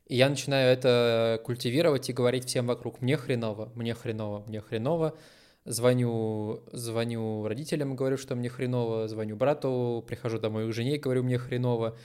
и 0.07 0.16
я 0.16 0.29
начинаю 0.29 0.73
это 0.73 1.40
культивировать 1.45 2.11
и 2.11 2.12
говорить 2.12 2.45
всем 2.45 2.66
вокруг, 2.66 3.01
мне 3.01 3.16
хреново, 3.16 3.73
мне 3.75 3.95
хреново, 3.95 4.45
мне 4.47 4.61
хреново, 4.61 5.16
звоню, 5.64 6.62
звоню 6.73 7.47
родителям, 7.47 7.97
говорю, 7.97 8.18
что 8.18 8.35
мне 8.35 8.49
хреново, 8.49 9.09
звоню 9.09 9.37
брату, 9.37 10.05
прихожу 10.07 10.38
домой 10.38 10.68
к 10.68 10.75
жене 10.75 10.97
и 10.97 10.99
говорю, 10.99 11.23
мне 11.23 11.38
хреново, 11.38 11.97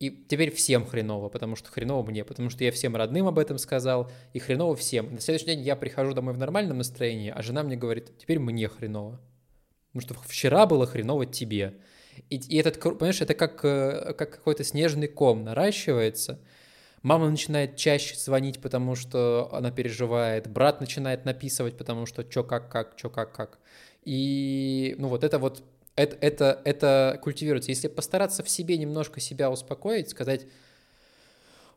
и 0.00 0.10
теперь 0.10 0.52
всем 0.52 0.86
хреново, 0.86 1.28
потому 1.28 1.56
что 1.56 1.70
хреново 1.70 2.08
мне, 2.08 2.24
потому 2.24 2.50
что 2.50 2.62
я 2.62 2.70
всем 2.70 2.94
родным 2.94 3.26
об 3.26 3.38
этом 3.38 3.58
сказал, 3.58 4.10
и 4.32 4.38
хреново 4.38 4.76
всем. 4.76 5.12
На 5.12 5.20
следующий 5.20 5.46
день 5.46 5.60
я 5.60 5.74
прихожу 5.74 6.14
домой 6.14 6.34
в 6.34 6.38
нормальном 6.38 6.78
настроении, 6.78 7.32
а 7.34 7.42
жена 7.42 7.64
мне 7.64 7.76
говорит, 7.76 8.16
теперь 8.16 8.38
мне 8.38 8.68
хреново. 8.68 9.20
Потому 9.92 10.14
что 10.14 10.28
вчера 10.28 10.66
было 10.66 10.86
хреново 10.86 11.26
тебе. 11.26 11.78
И, 12.30 12.36
и 12.36 12.56
этот, 12.58 12.78
понимаешь, 12.80 13.20
это 13.20 13.34
как, 13.34 13.64
э, 13.64 14.14
как 14.16 14.30
какой-то 14.30 14.62
снежный 14.62 15.08
ком 15.08 15.42
наращивается. 15.42 16.40
Мама 17.02 17.28
начинает 17.28 17.76
чаще 17.76 18.16
звонить, 18.16 18.60
потому 18.60 18.94
что 18.94 19.48
она 19.52 19.70
переживает. 19.70 20.48
Брат 20.48 20.80
начинает 20.80 21.24
написывать, 21.24 21.76
потому 21.76 22.06
что 22.06 22.24
чё 22.24 22.44
как 22.44 22.70
как, 22.70 22.96
чё 22.96 23.08
как 23.08 23.32
как. 23.32 23.58
И 24.04 24.94
ну 24.98 25.08
вот 25.08 25.22
это 25.22 25.38
вот 25.38 25.62
это, 25.98 26.16
это, 26.20 26.62
это 26.64 27.18
культивируется. 27.22 27.70
Если 27.70 27.88
постараться 27.88 28.44
в 28.44 28.48
себе 28.48 28.78
немножко 28.78 29.20
себя 29.20 29.50
успокоить, 29.50 30.08
сказать, 30.08 30.46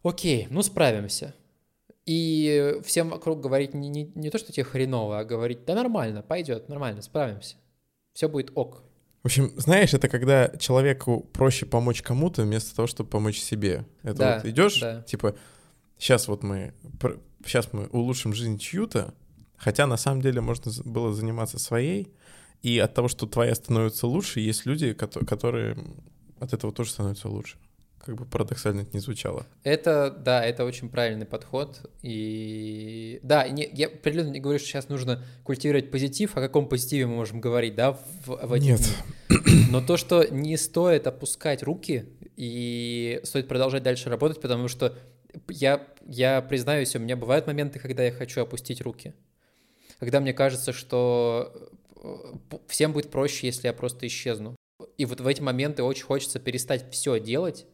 окей, 0.03 0.47
ну 0.51 0.62
справимся. 0.62 1.34
И 2.05 2.79
всем 2.84 3.10
вокруг 3.10 3.41
говорить 3.41 3.73
не, 3.73 3.89
не, 3.89 4.12
не 4.15 4.29
то, 4.29 4.38
что 4.38 4.51
тебе 4.51 4.63
хреново, 4.63 5.19
а 5.19 5.25
говорить, 5.25 5.65
да 5.65 5.75
нормально, 5.75 6.21
пойдет, 6.21 6.69
нормально, 6.69 7.01
справимся. 7.01 7.55
Все 8.13 8.29
будет 8.29 8.51
ок. 8.55 8.84
В 9.23 9.25
общем, 9.25 9.53
знаешь, 9.55 9.93
это 9.93 10.07
когда 10.07 10.49
человеку 10.57 11.21
проще 11.34 11.65
помочь 11.65 12.01
кому-то 12.01 12.43
вместо 12.43 12.75
того, 12.75 12.88
чтобы 12.88 13.10
помочь 13.10 13.39
себе. 13.39 13.86
Это 14.03 14.17
да, 14.17 14.36
вот 14.36 14.45
идешь, 14.45 14.79
да. 14.79 15.03
типа, 15.03 15.36
сейчас 15.97 16.27
вот 16.27 16.43
мы, 16.43 16.73
сейчас 17.45 17.71
мы 17.71 17.88
улучшим 17.88 18.34
жизнь 18.34 18.57
чью-то, 18.57 19.13
хотя 19.57 19.86
на 19.86 19.97
самом 19.97 20.21
деле 20.21 20.41
можно 20.41 20.71
было 20.86 21.13
заниматься 21.13 21.60
своей, 21.60 22.12
и 22.62 22.78
от 22.80 22.93
того, 22.93 23.08
что 23.08 23.26
твоя 23.26 23.56
становится 23.56 24.08
лучше, 24.08 24.39
есть 24.39 24.65
люди, 24.65 24.93
которые 24.93 25.78
от 26.39 26.54
этого 26.54 26.71
тоже 26.74 26.91
становятся 26.91 27.28
лучше. 27.28 27.58
Как 28.04 28.15
бы 28.15 28.26
парадоксально 28.26 28.82
это 28.82 28.91
не 28.93 29.00
звучало. 29.00 29.45
Это, 29.63 30.10
да, 30.10 30.43
это 30.43 30.65
очень 30.65 30.89
правильный 30.89 31.28
подход. 31.28 31.88
И 32.02 33.19
да, 33.21 33.47
не, 33.47 33.69
я 33.74 33.88
определенно 33.88 34.32
не 34.32 34.39
говорю, 34.39 34.58
что 34.58 34.69
сейчас 34.69 34.89
нужно 34.89 35.24
культивировать 35.43 35.91
позитив. 35.91 36.36
О 36.36 36.41
каком 36.41 36.67
позитиве 36.67 37.06
мы 37.06 37.15
можем 37.15 37.39
говорить, 37.41 37.76
да, 37.76 37.91
в, 37.91 38.47
в 38.47 38.54
эти 38.54 38.63
Нет. 38.63 38.80
дни. 38.80 39.67
Но 39.69 39.82
то, 39.82 39.97
что 39.97 40.24
не 40.24 40.58
стоит 40.58 41.06
опускать 41.06 41.62
руки 41.62 42.06
и 42.38 43.21
стоит 43.24 43.47
продолжать 43.47 43.84
дальше 43.84 44.10
работать, 44.10 44.41
потому 44.41 44.67
что 44.67 44.97
я, 45.47 45.88
я 46.08 46.41
признаюсь, 46.41 46.95
у 46.95 47.00
меня 47.00 47.15
бывают 47.15 47.45
моменты, 47.45 47.78
когда 47.78 48.04
я 48.04 48.12
хочу 48.12 48.41
опустить 48.41 48.82
руки. 48.82 49.13
Когда 50.00 50.19
мне 50.19 50.34
кажется, 50.34 50.74
что 50.74 51.69
всем 52.68 52.94
будет 52.94 53.12
проще, 53.12 53.48
если 53.48 53.68
я 53.68 53.74
просто 53.74 54.08
исчезну. 54.08 54.56
И 54.98 55.06
вот 55.06 55.22
в 55.22 55.28
эти 55.28 55.42
моменты 55.42 55.84
очень 55.84 56.04
хочется 56.04 56.40
перестать 56.40 56.90
все 56.92 57.20
делать, 57.20 57.66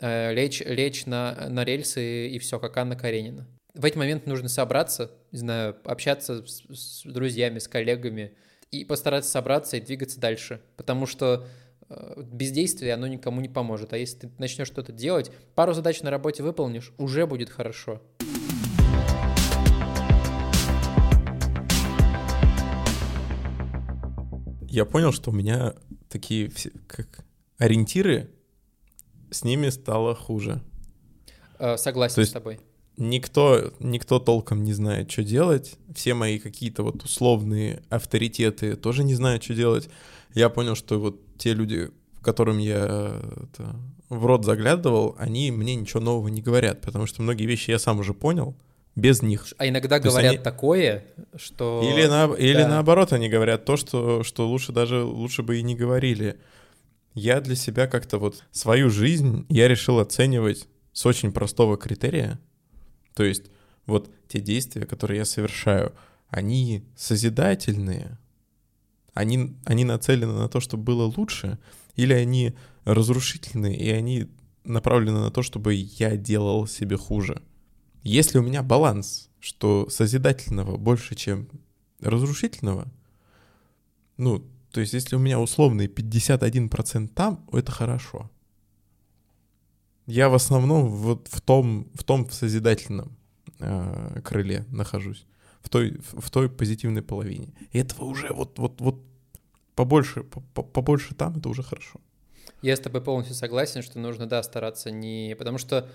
э, 0.00 0.32
лечь, 0.32 0.60
лечь 0.60 1.06
на, 1.06 1.48
на 1.48 1.64
рельсы 1.64 2.28
и 2.28 2.38
все, 2.38 2.58
как 2.58 2.76
Анна 2.76 2.96
Каренина. 2.96 3.46
В 3.74 3.84
эти 3.84 3.96
моменты 3.96 4.28
нужно 4.28 4.48
собраться, 4.48 5.12
не 5.30 5.38
знаю, 5.38 5.76
общаться 5.84 6.44
с, 6.46 6.62
с 6.68 7.02
друзьями, 7.04 7.58
с 7.58 7.68
коллегами 7.68 8.32
и 8.70 8.84
постараться 8.84 9.30
собраться 9.30 9.76
и 9.76 9.80
двигаться 9.80 10.18
дальше. 10.18 10.60
Потому 10.76 11.06
что 11.06 11.46
э, 11.88 12.22
бездействие, 12.22 12.94
оно 12.94 13.06
никому 13.06 13.40
не 13.40 13.48
поможет. 13.48 13.92
А 13.92 13.98
если 13.98 14.20
ты 14.20 14.30
начнешь 14.38 14.68
что-то 14.68 14.92
делать, 14.92 15.30
пару 15.54 15.72
задач 15.72 16.02
на 16.02 16.10
работе 16.10 16.42
выполнишь, 16.42 16.92
уже 16.98 17.26
будет 17.26 17.50
хорошо. 17.50 18.02
Я 24.78 24.84
понял, 24.84 25.10
что 25.10 25.30
у 25.30 25.34
меня 25.34 25.74
такие 26.08 26.48
все, 26.48 26.70
как 26.86 27.24
ориентиры, 27.58 28.30
с 29.30 29.42
ними 29.42 29.70
стало 29.70 30.14
хуже. 30.14 30.62
Э, 31.58 31.76
согласен 31.76 32.14
То 32.14 32.20
есть 32.20 32.30
с 32.30 32.34
тобой. 32.34 32.60
Никто, 32.96 33.72
никто 33.80 34.20
толком 34.20 34.62
не 34.62 34.72
знает, 34.72 35.10
что 35.10 35.24
делать. 35.24 35.76
Все 35.94 36.14
мои 36.14 36.38
какие-то 36.38 36.84
вот 36.84 37.02
условные 37.02 37.82
авторитеты 37.90 38.76
тоже 38.76 39.02
не 39.02 39.14
знают, 39.14 39.42
что 39.42 39.54
делать. 39.54 39.88
Я 40.34 40.48
понял, 40.48 40.76
что 40.76 41.00
вот 41.00 41.20
те 41.38 41.54
люди, 41.54 41.90
которым 42.22 42.58
я 42.58 43.20
это, 43.36 43.76
в 44.08 44.26
рот 44.26 44.44
заглядывал, 44.44 45.16
они 45.18 45.50
мне 45.50 45.74
ничего 45.74 46.00
нового 46.00 46.28
не 46.28 46.40
говорят, 46.40 46.82
потому 46.82 47.06
что 47.06 47.22
многие 47.22 47.46
вещи 47.46 47.72
я 47.72 47.80
сам 47.80 47.98
уже 47.98 48.14
понял 48.14 48.56
без 48.98 49.22
них. 49.22 49.46
А 49.58 49.68
иногда 49.68 50.00
то 50.00 50.08
говорят 50.08 50.34
они... 50.34 50.42
такое, 50.42 51.04
что... 51.36 51.82
Или, 51.84 52.06
на... 52.06 52.34
Или 52.34 52.64
наоборот, 52.64 53.12
они 53.12 53.28
говорят 53.28 53.64
то, 53.64 53.76
что, 53.76 54.24
что 54.24 54.48
лучше 54.48 54.72
даже 54.72 55.04
лучше 55.04 55.42
бы 55.42 55.58
и 55.58 55.62
не 55.62 55.76
говорили. 55.76 56.38
Я 57.14 57.40
для 57.40 57.54
себя 57.54 57.86
как-то 57.86 58.18
вот 58.18 58.44
свою 58.50 58.90
жизнь 58.90 59.46
я 59.48 59.68
решил 59.68 60.00
оценивать 60.00 60.66
с 60.92 61.06
очень 61.06 61.32
простого 61.32 61.76
критерия. 61.76 62.40
То 63.14 63.22
есть 63.22 63.50
вот 63.86 64.10
те 64.26 64.40
действия, 64.40 64.84
которые 64.84 65.18
я 65.18 65.24
совершаю, 65.24 65.94
они 66.28 66.84
созидательные, 66.96 68.18
они, 69.14 69.56
они 69.64 69.84
нацелены 69.84 70.32
на 70.32 70.48
то, 70.48 70.60
чтобы 70.60 70.82
было 70.82 71.12
лучше, 71.16 71.58
или 71.94 72.12
они 72.12 72.54
разрушительные, 72.84 73.76
и 73.76 73.90
они 73.90 74.26
направлены 74.64 75.20
на 75.20 75.30
то, 75.30 75.42
чтобы 75.42 75.74
я 75.74 76.16
делал 76.16 76.66
себе 76.66 76.96
хуже. 76.96 77.42
Если 78.02 78.38
у 78.38 78.42
меня 78.42 78.62
баланс, 78.62 79.28
что 79.40 79.88
созидательного 79.88 80.76
больше, 80.76 81.14
чем 81.14 81.48
разрушительного, 82.00 82.88
ну, 84.16 84.44
то 84.70 84.80
есть 84.80 84.92
если 84.92 85.16
у 85.16 85.18
меня 85.18 85.40
условный 85.40 85.86
51% 85.86 87.08
там, 87.08 87.46
это 87.52 87.72
хорошо. 87.72 88.30
Я 90.06 90.28
в 90.28 90.34
основном 90.34 90.88
вот 90.88 91.28
в 91.28 91.40
том, 91.40 91.88
в 91.94 92.02
том 92.02 92.28
созидательном 92.30 93.16
э, 93.58 94.20
крыле 94.24 94.64
нахожусь, 94.70 95.26
в 95.60 95.68
той, 95.68 96.00
в 96.00 96.30
той 96.30 96.48
позитивной 96.48 97.02
половине. 97.02 97.52
И 97.72 97.78
этого 97.78 98.06
уже 98.06 98.32
вот, 98.32 98.58
вот, 98.58 98.80
вот 98.80 99.02
побольше, 99.74 100.24
побольше 100.24 101.14
там, 101.14 101.36
это 101.36 101.48
уже 101.48 101.62
хорошо. 101.62 102.00
Я 102.62 102.74
с 102.74 102.80
тобой 102.80 103.00
полностью 103.00 103.36
согласен, 103.36 103.82
что 103.82 103.98
нужно, 103.98 104.26
да, 104.26 104.42
стараться 104.42 104.90
не... 104.90 105.36
Потому 105.38 105.58
что 105.58 105.88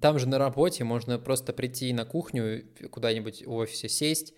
там 0.00 0.18
же 0.18 0.28
на 0.28 0.38
работе 0.38 0.84
можно 0.84 1.18
просто 1.18 1.52
прийти 1.52 1.92
на 1.92 2.04
кухню 2.04 2.64
куда-нибудь 2.90 3.46
в 3.46 3.52
офисе, 3.52 3.88
сесть 3.88 4.34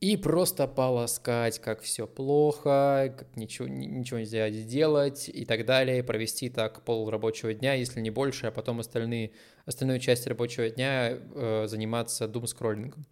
и 0.00 0.16
просто 0.18 0.66
полоскать, 0.66 1.58
как 1.60 1.80
все 1.80 2.06
плохо, 2.06 3.14
как 3.16 3.36
ничего, 3.36 3.66
ничего 3.66 4.18
нельзя 4.18 4.50
сделать 4.50 5.30
и 5.32 5.46
так 5.46 5.64
далее, 5.64 6.02
провести 6.02 6.50
так 6.50 6.84
пол 6.84 7.08
рабочего 7.08 7.54
дня, 7.54 7.72
если 7.74 8.00
не 8.00 8.10
больше, 8.10 8.46
а 8.46 8.50
потом 8.50 8.80
остальные, 8.80 9.32
остальную 9.64 10.00
часть 10.00 10.26
рабочего 10.26 10.68
дня 10.68 11.10
э, 11.10 11.64
заниматься 11.68 12.28
дум-скроллингом. 12.28 13.06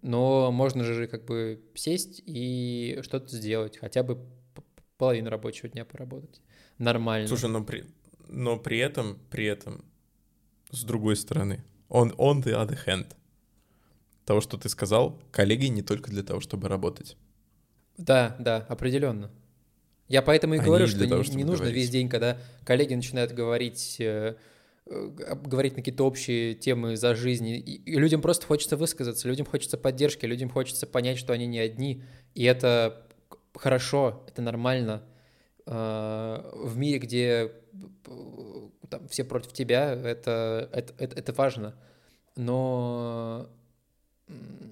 Но 0.00 0.50
можно 0.50 0.82
же 0.82 1.06
как 1.06 1.24
бы 1.26 1.62
сесть 1.74 2.20
и 2.26 2.98
что-то 3.02 3.36
сделать, 3.36 3.78
хотя 3.78 4.02
бы 4.02 4.18
половину 4.98 5.30
рабочего 5.30 5.68
дня 5.68 5.84
поработать. 5.84 6.42
Нормально. 6.78 7.28
Слушай, 7.28 7.50
но 7.50 7.62
при, 7.62 7.84
но 8.28 8.58
при 8.58 8.78
этом, 8.78 9.20
при 9.30 9.46
этом, 9.46 9.84
с 10.72 10.82
другой 10.82 11.16
стороны, 11.16 11.62
on, 11.88 12.16
on 12.16 12.42
the 12.42 12.52
other 12.54 12.78
hand, 12.86 13.06
того, 14.24 14.40
что 14.40 14.56
ты 14.56 14.68
сказал, 14.68 15.20
коллеги 15.30 15.66
не 15.66 15.82
только 15.82 16.10
для 16.10 16.22
того, 16.22 16.40
чтобы 16.40 16.68
работать. 16.68 17.16
Да, 17.96 18.36
да, 18.38 18.66
определенно. 18.68 19.30
Я 20.08 20.22
поэтому 20.22 20.54
и 20.54 20.58
Они 20.58 20.66
говорю, 20.66 20.86
что 20.86 21.06
того, 21.08 21.22
не, 21.22 21.36
не 21.36 21.44
нужно 21.44 21.64
говорить. 21.64 21.76
весь 21.76 21.90
день, 21.90 22.08
когда 22.08 22.38
коллеги 22.64 22.94
начинают 22.94 23.32
говорить, 23.32 23.96
э, 23.98 24.36
э, 24.86 25.08
говорить 25.44 25.76
на 25.76 25.82
какие-то 25.82 26.04
общие 26.04 26.54
темы 26.54 26.96
за 26.96 27.14
жизнь, 27.14 27.46
и, 27.48 27.58
и 27.58 27.98
людям 27.98 28.20
просто 28.20 28.46
хочется 28.46 28.76
высказаться, 28.76 29.28
людям 29.28 29.46
хочется 29.46 29.76
поддержки, 29.76 30.26
людям 30.26 30.48
хочется 30.50 30.86
понять, 30.86 31.18
что 31.18 31.32
они 31.32 31.46
не 31.46 31.58
одни, 31.58 32.02
и 32.34 32.44
это 32.44 33.06
хорошо, 33.54 34.24
это 34.28 34.42
нормально. 34.42 35.02
Э, 35.66 36.50
в 36.54 36.76
мире, 36.76 36.98
где 36.98 37.52
там, 38.88 39.08
все 39.08 39.24
против 39.24 39.52
тебя, 39.52 39.92
это, 39.92 40.68
это, 40.72 40.92
это, 40.98 41.32
важно. 41.32 41.74
Но 42.36 43.48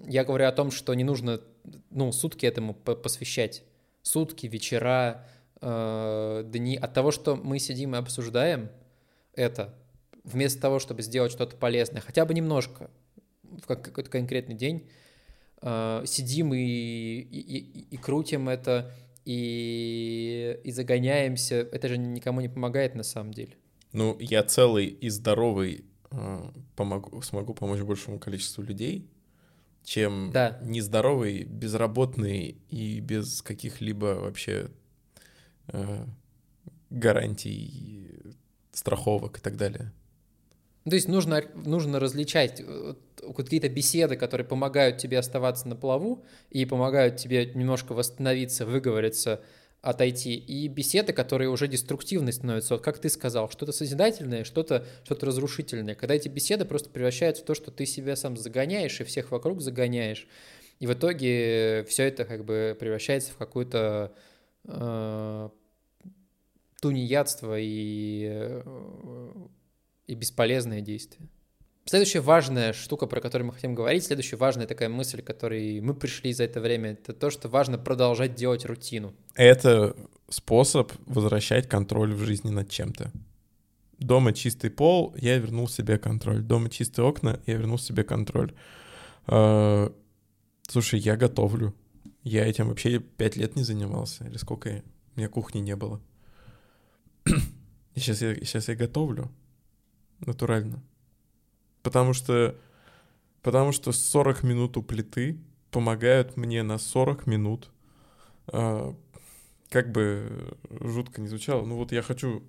я 0.07 0.25
говорю 0.25 0.47
о 0.47 0.53
том, 0.53 0.71
что 0.71 0.95
не 0.95 1.05
нужно 1.05 1.41
ну, 1.91 2.13
сутки 2.13 2.47
этому 2.47 2.75
посвящать. 2.75 3.63
Сутки, 4.03 4.47
вечера, 4.47 5.27
э, 5.61 6.45
дни. 6.47 6.77
От 6.77 6.95
того, 6.95 7.11
что 7.11 7.37
мы 7.37 7.59
сидим 7.59 7.95
и 7.95 7.99
обсуждаем 7.99 8.71
это, 9.35 9.75
вместо 10.25 10.61
того, 10.61 10.79
чтобы 10.79 11.03
сделать 11.03 11.33
что-то 11.33 11.57
полезное, 11.57 12.01
хотя 12.01 12.25
бы 12.25 12.35
немножко, 12.35 12.91
в 13.43 13.67
какой-то 13.67 14.11
конкретный 14.11 14.55
день, 14.55 14.89
э, 15.61 16.03
сидим 16.07 16.55
и, 16.55 16.59
и, 16.59 17.59
и, 17.59 17.81
и 17.91 17.97
крутим 17.99 18.49
это, 18.49 18.91
и, 19.31 20.59
и 20.64 20.73
загоняемся, 20.73 21.55
это 21.55 21.87
же 21.87 21.97
никому 21.97 22.40
не 22.40 22.49
помогает 22.49 22.97
на 22.97 23.05
самом 23.05 23.33
деле. 23.33 23.53
Ну, 23.93 24.16
я 24.19 24.43
целый 24.43 24.87
и 24.87 25.09
здоровый 25.09 25.85
э, 26.11 26.51
помогу, 26.75 27.23
смогу 27.23 27.55
помочь 27.55 27.81
большему 27.81 28.19
количеству 28.19 28.64
людей, 28.64 29.09
чем 29.85 30.33
да. 30.33 30.59
нездоровый, 30.62 31.45
безработный 31.45 32.59
и 32.71 32.99
без 32.99 33.40
каких-либо 33.43 34.19
вообще 34.19 34.69
э, 35.69 36.07
гарантий, 36.90 38.11
страховок 38.73 39.38
и 39.38 39.40
так 39.40 39.57
далее. 39.57 39.93
То 40.90 40.96
есть 40.96 41.07
нужно, 41.07 41.44
нужно 41.55 42.00
различать 42.00 42.61
э, 42.66 42.94
какие-то 43.37 43.68
беседы, 43.68 44.16
которые 44.16 44.44
помогают 44.44 44.98
тебе 44.98 45.20
оставаться 45.20 45.68
на 45.68 45.76
плаву 45.76 46.24
и 46.50 46.66
помогают 46.66 47.16
тебе 47.16 47.46
немножко 47.46 47.92
восстановиться, 47.92 48.66
выговориться, 48.66 49.40
отойти, 49.83 50.35
и 50.35 50.66
беседы, 50.66 51.12
которые 51.12 51.48
уже 51.48 51.68
деструктивны 51.68 52.33
становятся. 52.33 52.74
Вот 52.74 52.83
как 52.83 52.98
ты 52.98 53.09
сказал, 53.09 53.48
что-то 53.50 53.70
созидательное, 53.70 54.42
что-то 54.42 54.85
что 55.05 55.14
разрушительное. 55.24 55.94
Когда 55.94 56.16
эти 56.16 56.29
беседы 56.29 56.64
просто 56.64 56.90
превращаются 56.90 57.44
в 57.44 57.46
то, 57.46 57.55
что 57.55 57.70
ты 57.70 57.87
себя 57.87 58.16
сам 58.16 58.37
загоняешь 58.37 59.00
и 59.00 59.05
всех 59.05 59.31
вокруг 59.31 59.61
загоняешь. 59.61 60.26
И 60.81 60.88
в 60.88 60.92
итоге 60.92 61.85
все 61.88 62.05
это 62.09 62.24
как 62.24 62.44
бы 62.44 62.76
превращается 62.79 63.33
в 63.33 63.37
какое-то 63.37 64.12
э, 64.64 65.48
тунеядство 66.81 67.57
и, 67.59 68.26
э, 68.29 68.62
и 70.11 70.14
бесполезное 70.14 70.81
действие. 70.81 71.29
Следующая 71.85 72.20
важная 72.20 72.73
штука, 72.73 73.07
про 73.07 73.20
которую 73.20 73.49
мы 73.49 73.55
хотим 73.55 73.75
говорить, 73.75 74.05
следующая 74.05 74.37
важная 74.37 74.66
такая 74.66 74.88
мысль, 74.88 75.23
которой 75.23 75.81
мы 75.81 75.94
пришли 75.94 76.33
за 76.33 76.44
это 76.44 76.61
время, 76.61 76.92
это 76.92 77.12
то, 77.12 77.31
что 77.31 77.49
важно 77.49 77.79
продолжать 77.79 78.35
делать 78.35 78.64
рутину. 78.64 79.14
Это 79.35 79.96
способ 80.29 80.92
возвращать 81.07 81.68
контроль 81.68 82.14
в 82.14 82.20
жизни 82.25 82.51
над 82.51 82.70
чем-то. 82.70 83.11
Дома 83.99 84.33
чистый 84.33 84.70
пол, 84.70 85.14
я 85.16 85.38
вернул 85.38 85.68
себе 85.68 85.99
контроль. 85.99 86.42
Дома 86.42 86.70
чистые 86.70 87.07
окна, 87.07 87.40
я 87.46 87.55
вернул 87.55 87.79
себе 87.79 88.03
контроль. 88.03 88.55
А, 89.27 89.92
слушай, 90.68 90.99
я 90.99 91.16
готовлю. 91.16 91.75
Я 92.23 92.46
этим 92.46 92.68
вообще 92.68 92.99
пять 92.99 93.37
лет 93.37 93.57
не 93.57 93.62
занимался. 93.62 94.25
Или 94.27 94.38
сколько. 94.38 94.83
У 95.16 95.18
меня 95.18 95.29
кухни 95.29 95.59
не 95.59 95.77
было. 95.77 96.01
Сейчас 97.94 98.23
я, 98.23 98.35
сейчас 98.37 98.68
я 98.68 98.75
готовлю. 98.75 99.31
Натурально. 100.20 100.83
Потому 101.83 102.12
что, 102.12 102.56
потому 103.42 103.72
что 103.72 103.92
40 103.92 104.42
минут 104.42 104.76
у 104.76 104.83
плиты 104.83 105.38
помогают 105.70 106.37
мне 106.37 106.62
на 106.62 106.78
40 106.78 107.26
минут. 107.26 107.70
Э, 108.52 108.92
как 109.68 109.92
бы 109.92 110.56
жутко 110.80 111.20
не 111.20 111.28
звучало, 111.28 111.64
ну 111.64 111.76
вот 111.76 111.92
я 111.92 112.02
хочу, 112.02 112.42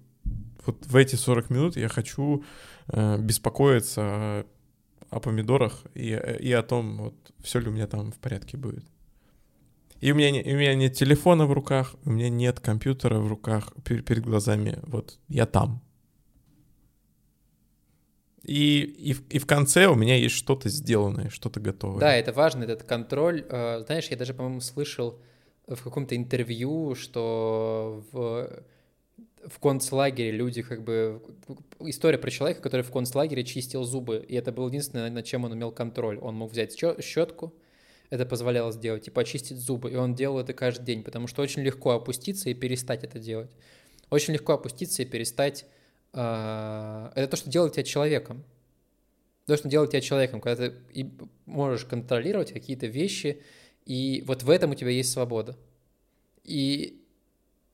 вот 0.65 0.85
в 0.85 0.95
эти 0.95 1.15
40 1.15 1.49
минут 1.51 1.77
я 1.77 1.87
хочу 1.87 2.43
э, 2.87 3.17
беспокоиться 3.19 4.01
о, 4.01 4.45
о 5.11 5.19
помидорах 5.19 5.83
и, 5.93 6.09
и 6.39 6.51
о 6.51 6.63
том, 6.63 6.97
вот 6.97 7.33
все 7.39 7.59
ли 7.59 7.69
у 7.69 7.71
меня 7.71 7.87
там 7.87 8.11
в 8.11 8.17
порядке 8.17 8.57
будет. 8.57 8.85
И 9.99 10.11
у 10.11 10.15
меня, 10.15 10.31
не, 10.31 10.41
у 10.41 10.57
меня 10.57 10.73
нет 10.73 10.95
телефона 10.95 11.45
в 11.45 11.53
руках, 11.53 11.95
у 12.05 12.09
меня 12.09 12.29
нет 12.29 12.59
компьютера 12.59 13.19
в 13.19 13.27
руках 13.27 13.71
перед, 13.85 14.03
перед 14.03 14.23
глазами. 14.23 14.79
Вот 14.87 15.19
я 15.29 15.45
там. 15.45 15.79
И, 18.43 18.81
и, 18.81 19.15
и 19.29 19.39
в 19.39 19.45
конце 19.45 19.87
у 19.87 19.95
меня 19.95 20.15
есть 20.15 20.35
что-то 20.35 20.69
сделанное, 20.69 21.29
что-то 21.29 21.59
готовое. 21.59 21.99
Да, 21.99 22.15
это 22.15 22.33
важно, 22.33 22.63
этот 22.63 22.83
контроль. 22.83 23.45
Э, 23.47 23.83
знаешь, 23.85 24.07
я 24.07 24.17
даже, 24.17 24.33
по-моему, 24.33 24.61
слышал 24.61 25.19
в 25.67 25.81
каком-то 25.83 26.15
интервью, 26.15 26.95
что 26.95 28.03
в, 28.11 28.63
в 29.47 29.59
концлагере 29.59 30.31
люди 30.31 30.63
как 30.63 30.83
бы... 30.83 31.21
История 31.79 32.17
про 32.17 32.31
человека, 32.31 32.61
который 32.61 32.81
в 32.81 32.91
концлагере 32.91 33.43
чистил 33.43 33.83
зубы, 33.83 34.25
и 34.27 34.35
это 34.35 34.51
было 34.51 34.67
единственное, 34.67 35.09
над 35.09 35.25
чем 35.25 35.45
он 35.45 35.53
имел 35.53 35.71
контроль. 35.71 36.17
Он 36.17 36.35
мог 36.35 36.51
взять 36.51 36.75
щетку, 36.75 37.53
это 38.09 38.25
позволяло 38.25 38.71
сделать, 38.71 39.07
и 39.07 39.11
почистить 39.11 39.57
зубы, 39.57 39.91
и 39.91 39.95
он 39.95 40.15
делал 40.15 40.39
это 40.39 40.53
каждый 40.53 40.85
день, 40.85 41.03
потому 41.03 41.27
что 41.27 41.41
очень 41.41 41.61
легко 41.61 41.91
опуститься 41.91 42.49
и 42.49 42.53
перестать 42.53 43.03
это 43.03 43.19
делать. 43.19 43.51
Очень 44.09 44.33
легко 44.33 44.53
опуститься 44.53 45.03
и 45.03 45.05
перестать 45.05 45.65
это 46.13 47.27
то, 47.29 47.37
что 47.37 47.49
делает 47.49 47.73
тебя 47.73 47.83
человеком. 47.83 48.43
То, 49.45 49.57
что 49.57 49.69
делает 49.69 49.91
тебя 49.91 50.01
человеком, 50.01 50.41
когда 50.41 50.69
ты 50.69 51.11
можешь 51.45 51.85
контролировать 51.85 52.51
какие-то 52.53 52.87
вещи, 52.87 53.41
и 53.85 54.23
вот 54.27 54.43
в 54.43 54.49
этом 54.49 54.71
у 54.71 54.75
тебя 54.75 54.91
есть 54.91 55.11
свобода. 55.11 55.57
И 56.43 57.01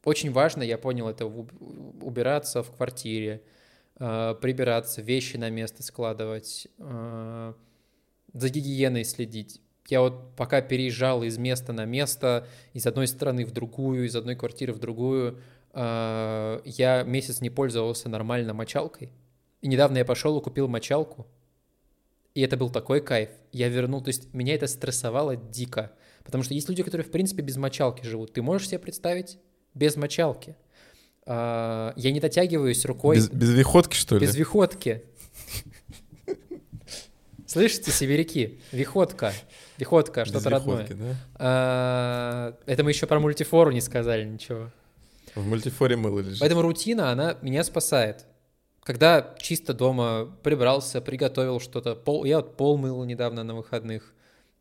очень 0.04 0.32
важно, 0.32 0.64
я 0.64 0.78
понял 0.78 1.10
это, 1.10 1.26
убираться 1.26 2.64
в 2.64 2.72
квартире, 2.72 3.44
а, 3.98 4.36
прибираться, 4.36 5.02
вещи 5.02 5.38
на 5.38 5.50
место 5.50 5.84
складывать, 5.84 6.68
а, 6.80 7.56
за 8.34 8.50
гигиеной 8.50 9.04
следить. 9.04 9.62
Я 9.88 10.02
вот 10.02 10.36
пока 10.36 10.62
переезжал 10.62 11.24
из 11.24 11.38
места 11.38 11.72
на 11.72 11.86
место, 11.86 12.46
из 12.74 12.86
одной 12.86 13.08
страны 13.08 13.46
в 13.46 13.52
другую, 13.52 14.06
из 14.06 14.16
одной 14.16 14.36
квартиры 14.36 14.74
в 14.74 14.80
другую, 14.80 15.40
а, 15.72 16.62
я 16.66 17.04
месяц 17.04 17.40
не 17.40 17.50
пользовался 17.50 18.10
нормально 18.10 18.54
мочалкой. 18.54 19.12
И 19.62 19.68
недавно 19.68 19.98
я 19.98 20.06
пошел 20.06 20.38
и 20.38 20.44
купил 20.44 20.68
мочалку. 20.68 21.28
И 22.36 22.42
это 22.42 22.58
был 22.58 22.70
такой 22.70 23.02
кайф. 23.02 23.30
Я 23.52 23.70
вернул, 23.70 24.02
то 24.02 24.10
есть 24.10 24.34
меня 24.34 24.56
это 24.56 24.68
стрессовало 24.68 25.36
дико. 25.36 25.92
Потому 26.24 26.44
что 26.44 26.54
есть 26.54 26.68
люди, 26.68 26.84
которые, 26.84 27.06
в 27.06 27.12
принципе, 27.12 27.42
без 27.42 27.56
мочалки 27.56 28.06
живут. 28.06 28.34
Ты 28.34 28.42
можешь 28.42 28.68
себе 28.68 28.80
представить? 28.80 29.40
Без 29.74 29.96
мочалки. 29.96 30.56
А, 31.26 31.94
я 31.96 32.12
не 32.12 32.20
дотягиваюсь 32.20 32.84
рукой. 32.86 33.18
Без, 33.18 33.30
без 33.30 33.54
виходки, 33.54 33.96
что 33.96 34.16
ли? 34.16 34.22
Без 34.22 34.36
виходки. 34.36 35.04
Слышите, 37.48 37.92
сибиряки? 37.92 38.60
Виходка. 38.74 39.34
Виходка, 39.78 40.26
что-то 40.26 40.50
родное. 40.50 40.88
Да? 40.88 41.16
А, 41.36 42.58
это 42.66 42.84
мы 42.84 42.92
еще 42.92 43.06
про 43.06 43.20
мультифору 43.20 43.72
не 43.72 43.82
сказали 43.82 44.26
ничего. 44.26 44.72
В 45.36 45.46
мультифоре 45.46 45.96
мыло 45.96 46.20
лежит. 46.20 46.40
Поэтому 46.40 46.64
рутина, 46.64 47.12
она 47.12 47.38
меня 47.42 47.64
спасает. 47.64 48.26
Когда 48.84 49.36
чисто 49.40 49.74
дома 49.74 50.34
прибрался, 50.44 51.02
приготовил 51.02 51.60
что-то, 51.60 51.96
пол, 51.96 52.24
я 52.26 52.38
вот 52.38 52.56
пол 52.56 52.78
мыл 52.78 53.04
недавно 53.04 53.44
на 53.44 53.54
выходных, 53.54 54.14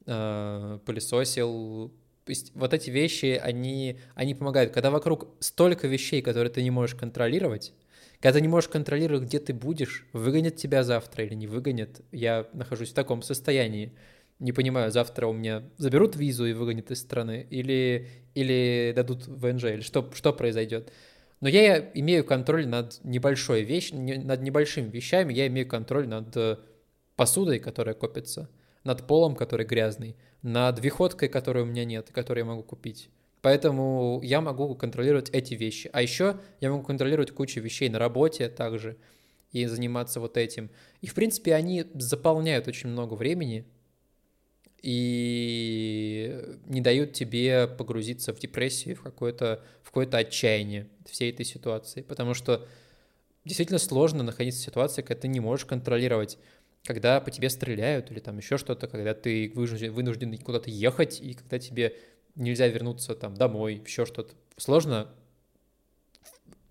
э, 0.04 0.78
пылесосил. 0.84 1.92
То 2.24 2.30
есть 2.30 2.50
вот 2.54 2.74
эти 2.74 2.90
вещи, 2.90 3.40
они, 3.42 4.00
они 4.14 4.34
помогают. 4.34 4.72
Когда 4.72 4.90
вокруг 4.90 5.28
столько 5.38 5.86
вещей, 5.86 6.22
которые 6.22 6.50
ты 6.50 6.62
не 6.62 6.70
можешь 6.70 6.96
контролировать, 6.96 7.72
когда 8.20 8.34
ты 8.34 8.40
не 8.40 8.48
можешь 8.48 8.68
контролировать, 8.68 9.24
где 9.24 9.38
ты 9.38 9.54
будешь, 9.54 10.06
выгонят 10.12 10.56
тебя 10.56 10.82
завтра 10.82 11.24
или 11.24 11.34
не 11.34 11.46
выгонят, 11.46 12.00
я 12.12 12.48
нахожусь 12.52 12.90
в 12.90 12.94
таком 12.94 13.22
состоянии. 13.22 13.92
Не 14.38 14.52
понимаю, 14.52 14.90
завтра 14.90 15.26
у 15.26 15.32
меня 15.32 15.62
заберут 15.78 16.14
визу 16.14 16.44
и 16.44 16.52
выгонят 16.52 16.90
из 16.90 17.00
страны, 17.00 17.46
или, 17.48 18.08
или 18.34 18.92
дадут 18.94 19.26
ВНЖ, 19.26 19.64
или 19.64 19.80
что, 19.80 20.10
что 20.12 20.32
произойдет. 20.32 20.92
Но 21.40 21.48
я 21.48 21.78
имею 21.94 22.24
контроль 22.24 22.66
над 22.66 23.02
небольшой 23.02 23.62
вещь, 23.62 23.90
над 23.92 24.42
небольшими 24.42 24.90
вещами, 24.90 25.32
я 25.32 25.46
имею 25.46 25.66
контроль 25.66 26.06
над 26.06 26.36
э, 26.36 26.56
посудой, 27.14 27.58
которая 27.60 27.94
копится, 27.94 28.50
над 28.84 29.06
полом, 29.06 29.36
который 29.36 29.66
грязный, 29.66 30.16
над 30.42 30.82
виходкой, 30.82 31.28
которой 31.28 31.62
у 31.62 31.66
меня 31.66 31.84
нет, 31.84 32.10
которую 32.12 32.44
я 32.44 32.50
могу 32.50 32.62
купить. 32.62 33.08
Поэтому 33.42 34.20
я 34.22 34.40
могу 34.40 34.74
контролировать 34.74 35.30
эти 35.30 35.54
вещи. 35.54 35.88
А 35.92 36.02
еще 36.02 36.40
я 36.60 36.70
могу 36.70 36.82
контролировать 36.82 37.30
кучу 37.30 37.60
вещей 37.60 37.88
на 37.88 37.98
работе 37.98 38.48
также 38.48 38.96
и 39.52 39.66
заниматься 39.66 40.20
вот 40.20 40.36
этим. 40.36 40.70
И, 41.00 41.06
в 41.06 41.14
принципе, 41.14 41.54
они 41.54 41.84
заполняют 41.94 42.66
очень 42.66 42.88
много 42.88 43.14
времени, 43.14 43.66
и 44.86 46.56
не 46.66 46.80
дают 46.80 47.12
тебе 47.12 47.66
погрузиться 47.66 48.32
в 48.32 48.38
депрессию, 48.38 48.94
в 48.94 49.02
какое-то 49.02 49.60
в 49.82 49.86
какое-то 49.86 50.18
отчаяние 50.18 50.86
всей 51.10 51.32
этой 51.32 51.44
ситуации. 51.44 52.02
Потому 52.02 52.34
что 52.34 52.64
действительно 53.44 53.80
сложно 53.80 54.22
находиться 54.22 54.60
в 54.60 54.64
ситуации, 54.64 55.02
когда 55.02 55.22
ты 55.22 55.26
не 55.26 55.40
можешь 55.40 55.64
контролировать, 55.64 56.38
когда 56.84 57.20
по 57.20 57.32
тебе 57.32 57.50
стреляют 57.50 58.12
или 58.12 58.20
там 58.20 58.38
еще 58.38 58.58
что-то, 58.58 58.86
когда 58.86 59.12
ты 59.12 59.50
вынужден, 59.56 59.92
вынужден 59.92 60.38
куда-то 60.38 60.70
ехать, 60.70 61.20
и 61.20 61.34
когда 61.34 61.58
тебе 61.58 61.96
нельзя 62.36 62.68
вернуться 62.68 63.16
там 63.16 63.34
домой, 63.34 63.82
еще 63.84 64.06
что-то. 64.06 64.34
Сложно 64.56 65.08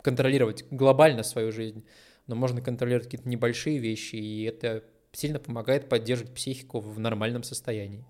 контролировать 0.02 0.64
глобально 0.72 1.24
свою 1.24 1.52
жизнь, 1.52 1.84
но 2.28 2.36
можно 2.36 2.62
контролировать 2.62 3.08
какие-то 3.08 3.28
небольшие 3.28 3.78
вещи, 3.78 4.16
и 4.16 4.44
это 4.44 4.86
сильно 5.16 5.40
помогает 5.40 5.90
поддерживать 5.90 6.34
психику 6.34 6.80
в 6.80 7.00
нормальном 7.00 7.44
состоянии. 7.44 8.06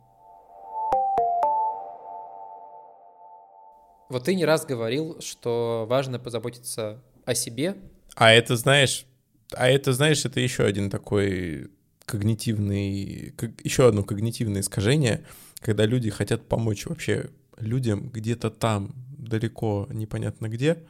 Вот 4.10 4.26
ты 4.26 4.36
не 4.36 4.46
раз 4.46 4.66
говорил, 4.66 5.20
что 5.22 5.86
важно 5.90 6.20
позаботиться 6.20 7.02
о 7.26 7.34
себе. 7.34 7.76
А 8.16 8.32
это, 8.32 8.56
знаешь, 8.56 9.06
а 9.52 9.68
это, 9.68 9.94
знаешь, 9.94 10.26
это 10.26 10.40
еще 10.40 10.64
один 10.64 10.90
такой 10.90 11.72
когнитивный, 12.06 13.34
еще 13.64 13.88
одно 13.88 14.04
когнитивное 14.04 14.62
искажение, 14.62 15.26
когда 15.60 15.86
люди 15.86 16.10
хотят 16.12 16.48
помочь 16.48 16.86
вообще 16.86 17.32
людям 17.58 18.10
где-то 18.10 18.52
там, 18.52 18.94
далеко, 19.18 19.88
непонятно 19.90 20.50
где, 20.50 20.84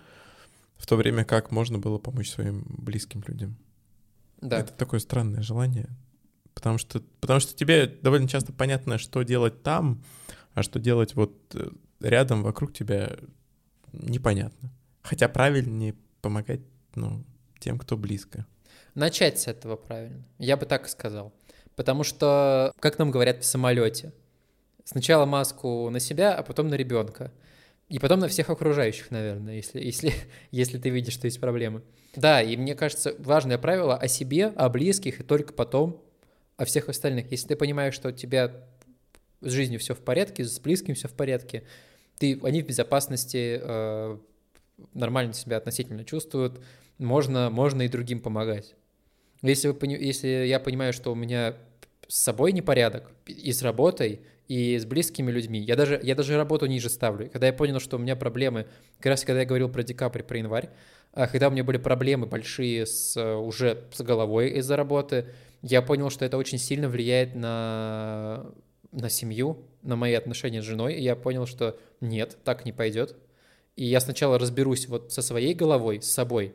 в 0.78 0.86
то 0.86 0.98
время 0.98 1.24
как 1.24 1.52
можно 1.52 1.80
было 1.80 1.98
помочь 1.98 2.32
своим 2.32 2.66
близким 2.68 3.24
людям. 3.26 3.56
Да. 4.42 4.60
Это 4.60 4.74
такое 4.74 5.00
странное 5.00 5.42
желание. 5.42 5.88
Потому 6.56 6.78
что, 6.78 7.02
потому 7.20 7.40
что 7.40 7.56
тебе 7.56 7.86
довольно 7.86 8.28
часто 8.28 8.52
понятно, 8.54 8.98
что 8.98 9.22
делать 9.22 9.62
там, 9.62 10.02
а 10.54 10.64
что 10.64 10.80
делать 10.80 11.14
вот 11.14 11.34
э, 11.54 11.70
рядом, 12.00 12.42
вокруг 12.42 12.74
тебя 12.74 13.18
непонятно. 13.92 14.72
Хотя 15.04 15.28
правильнее 15.30 15.94
помогать, 16.22 16.62
ну, 16.96 17.24
тем, 17.60 17.78
кто 17.78 17.98
близко. 17.98 18.48
Начать 18.96 19.40
с 19.40 19.48
этого 19.48 19.76
правильно. 19.76 20.26
Я 20.40 20.58
бы 20.58 20.66
так 20.66 20.88
и 20.88 20.90
сказал. 20.90 21.34
Потому 21.76 22.04
что, 22.04 22.72
как 22.80 22.98
нам 22.98 23.12
говорят 23.12 23.44
в 23.44 23.46
самолете, 23.46 24.14
сначала 24.86 25.26
маску 25.26 25.90
на 25.90 26.00
себя, 26.00 26.34
а 26.34 26.42
потом 26.42 26.70
на 26.70 26.76
ребенка. 26.76 27.34
И 27.90 28.00
потом 28.00 28.20
на 28.20 28.28
всех 28.28 28.50
окружающих, 28.50 29.12
наверное, 29.12 29.56
если, 29.56 29.82
если, 29.82 30.14
если 30.52 30.78
ты 30.78 30.90
видишь, 30.90 31.14
что 31.14 31.28
есть 31.28 31.42
проблемы. 31.42 31.84
Да, 32.16 32.42
и 32.42 32.56
мне 32.56 32.76
кажется, 32.76 33.14
важное 33.20 33.58
правило 33.58 33.98
о 33.98 34.08
себе, 34.08 34.48
о 34.48 34.70
близких, 34.70 35.20
и 35.20 35.24
только 35.24 35.54
потом 35.54 36.02
о 36.58 36.66
всех 36.66 36.90
остальных. 36.90 37.32
Если 37.32 37.48
ты 37.48 37.56
понимаешь, 37.56 37.94
что 37.94 38.10
у 38.10 38.12
тебя 38.12 38.52
с 39.42 39.52
жизнью 39.52 39.80
все 39.80 39.94
в 39.94 40.00
порядке, 40.00 40.44
с 40.44 40.60
близким 40.60 40.96
все 40.96 41.08
в 41.08 41.14
порядке, 41.14 41.64
ты, 42.18 42.40
они 42.44 42.62
в 42.62 42.68
безопасности, 42.68 43.60
э, 43.62 44.18
нормально 44.94 45.34
себя 45.34 45.58
относительно 45.58 46.06
чувствуют, 46.06 46.62
можно, 46.98 47.50
можно 47.50 47.84
и 47.84 47.88
другим 47.88 48.22
помогать. 48.22 48.76
Если, 49.42 49.68
вы, 49.68 49.78
если 49.88 50.28
я 50.28 50.60
понимаю, 50.60 50.94
что 50.94 51.12
у 51.12 51.16
меня 51.16 51.56
с 52.08 52.18
собой 52.18 52.52
непорядок, 52.52 53.12
и 53.26 53.52
с 53.52 53.62
работой, 53.62 54.22
и 54.48 54.78
с 54.78 54.86
близкими 54.86 55.32
людьми, 55.32 55.60
я 55.60 55.76
даже, 55.76 56.00
я 56.02 56.16
даже 56.16 56.38
работу 56.38 56.68
ниже 56.68 56.90
ставлю. 56.90 57.30
Когда 57.30 57.48
я 57.48 57.54
понял, 57.54 57.80
что 57.80 57.98
у 57.98 58.00
меня 58.00 58.16
проблемы, 58.16 58.68
как 58.98 59.08
раз 59.08 59.26
когда 59.26 59.42
я 59.42 59.46
говорил 59.46 59.70
про 59.70 59.84
декабрь, 59.84 60.24
про 60.24 60.38
январь, 60.38 60.70
а 61.14 61.28
когда 61.28 61.48
у 61.48 61.52
меня 61.52 61.64
были 61.64 61.78
проблемы 61.78 62.28
большие 62.28 62.86
с, 62.86 63.20
уже 63.38 63.86
с 63.92 64.02
головой 64.02 64.50
из-за 64.52 64.76
работы, 64.76 65.28
я 65.68 65.82
понял, 65.82 66.12
что 66.12 66.24
это 66.26 66.38
очень 66.38 66.60
сильно 66.60 66.88
влияет 66.88 67.34
на, 67.34 68.46
на 68.92 69.10
семью, 69.10 69.66
на 69.82 69.96
мои 69.96 70.14
отношения 70.14 70.62
с 70.62 70.66
женой. 70.66 70.94
И 70.94 71.02
я 71.02 71.16
понял, 71.16 71.48
что 71.48 71.80
нет, 72.02 72.38
так 72.44 72.66
не 72.66 72.72
пойдет. 72.72 73.16
И 73.76 73.84
я 73.84 74.00
сначала 74.00 74.38
разберусь 74.38 74.88
вот 74.88 75.12
со 75.12 75.24
своей 75.24 75.56
головой, 75.56 76.04
с 76.04 76.12
собой, 76.12 76.54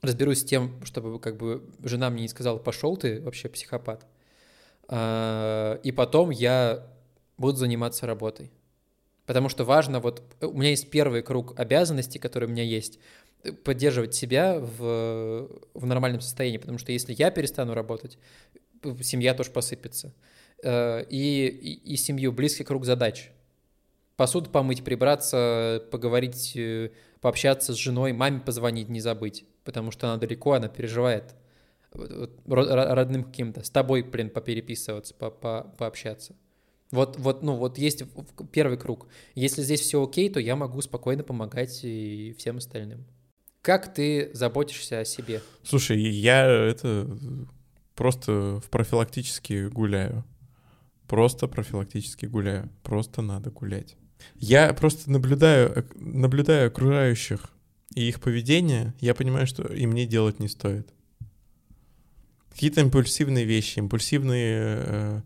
разберусь 0.00 0.42
с 0.42 0.44
тем, 0.44 0.80
чтобы 0.84 1.18
как 1.18 1.36
бы 1.38 1.68
жена 1.82 2.08
мне 2.08 2.22
не 2.22 2.28
сказала, 2.28 2.58
пошел 2.58 2.96
ты 2.96 3.20
вообще 3.20 3.48
психопат. 3.48 4.06
А, 4.86 5.80
и 5.82 5.90
потом 5.90 6.30
я 6.30 6.86
буду 7.36 7.56
заниматься 7.56 8.06
работой. 8.06 8.52
Потому 9.26 9.48
что 9.48 9.64
важно, 9.64 9.98
вот 9.98 10.22
у 10.40 10.52
меня 10.52 10.70
есть 10.70 10.88
первый 10.88 11.22
круг 11.22 11.58
обязанностей, 11.58 12.20
которые 12.20 12.48
у 12.48 12.52
меня 12.52 12.62
есть, 12.62 13.00
поддерживать 13.64 14.14
себя 14.14 14.58
в, 14.58 15.48
в 15.74 15.86
нормальном 15.86 16.20
состоянии, 16.20 16.58
потому 16.58 16.78
что 16.78 16.92
если 16.92 17.14
я 17.16 17.30
перестану 17.30 17.74
работать, 17.74 18.18
семья 19.02 19.34
тоже 19.34 19.50
посыпется. 19.50 20.14
Э, 20.62 21.04
и, 21.08 21.46
и, 21.46 21.92
и 21.92 21.96
семью, 21.96 22.32
близкий 22.32 22.64
круг 22.64 22.84
задач. 22.84 23.30
Посуду 24.16 24.50
помыть, 24.50 24.82
прибраться, 24.82 25.84
поговорить, 25.90 26.52
э, 26.56 26.90
пообщаться 27.20 27.72
с 27.72 27.76
женой, 27.76 28.12
маме 28.12 28.40
позвонить, 28.40 28.88
не 28.88 29.00
забыть, 29.00 29.44
потому 29.64 29.90
что 29.90 30.08
она 30.08 30.16
далеко, 30.16 30.52
она 30.52 30.68
переживает 30.68 31.34
родным 31.92 33.24
каким-то, 33.24 33.64
с 33.64 33.70
тобой, 33.70 34.02
блин, 34.02 34.28
попереписываться, 34.28 35.14
по, 35.14 35.30
по, 35.30 35.72
пообщаться. 35.78 36.36
Вот, 36.90 37.18
вот, 37.18 37.42
ну, 37.42 37.56
вот 37.56 37.78
есть 37.78 38.02
первый 38.52 38.78
круг. 38.78 39.08
Если 39.34 39.62
здесь 39.62 39.80
все 39.80 40.02
окей, 40.02 40.30
то 40.30 40.40
я 40.40 40.56
могу 40.56 40.80
спокойно 40.80 41.22
помогать 41.22 41.80
и 41.82 42.34
всем 42.38 42.58
остальным. 42.58 43.06
Как 43.62 43.92
ты 43.92 44.30
заботишься 44.34 45.00
о 45.00 45.04
себе? 45.04 45.42
Слушай, 45.62 46.00
я 46.00 46.46
это 46.46 47.08
просто 47.94 48.60
в 48.64 48.70
профилактически 48.70 49.68
гуляю. 49.68 50.24
Просто 51.06 51.48
профилактически 51.48 52.26
гуляю. 52.26 52.70
Просто 52.82 53.22
надо 53.22 53.50
гулять. 53.50 53.96
Я 54.34 54.72
просто 54.74 55.10
наблюдаю, 55.10 55.86
наблюдаю 55.96 56.68
окружающих 56.68 57.52
и 57.94 58.08
их 58.08 58.20
поведение, 58.20 58.94
я 59.00 59.14
понимаю, 59.14 59.46
что 59.46 59.62
и 59.62 59.86
мне 59.86 60.06
делать 60.06 60.40
не 60.40 60.48
стоит. 60.48 60.92
Какие-то 62.50 62.80
импульсивные 62.80 63.44
вещи, 63.44 63.78
импульсивные 63.78 64.82
э, 64.86 65.22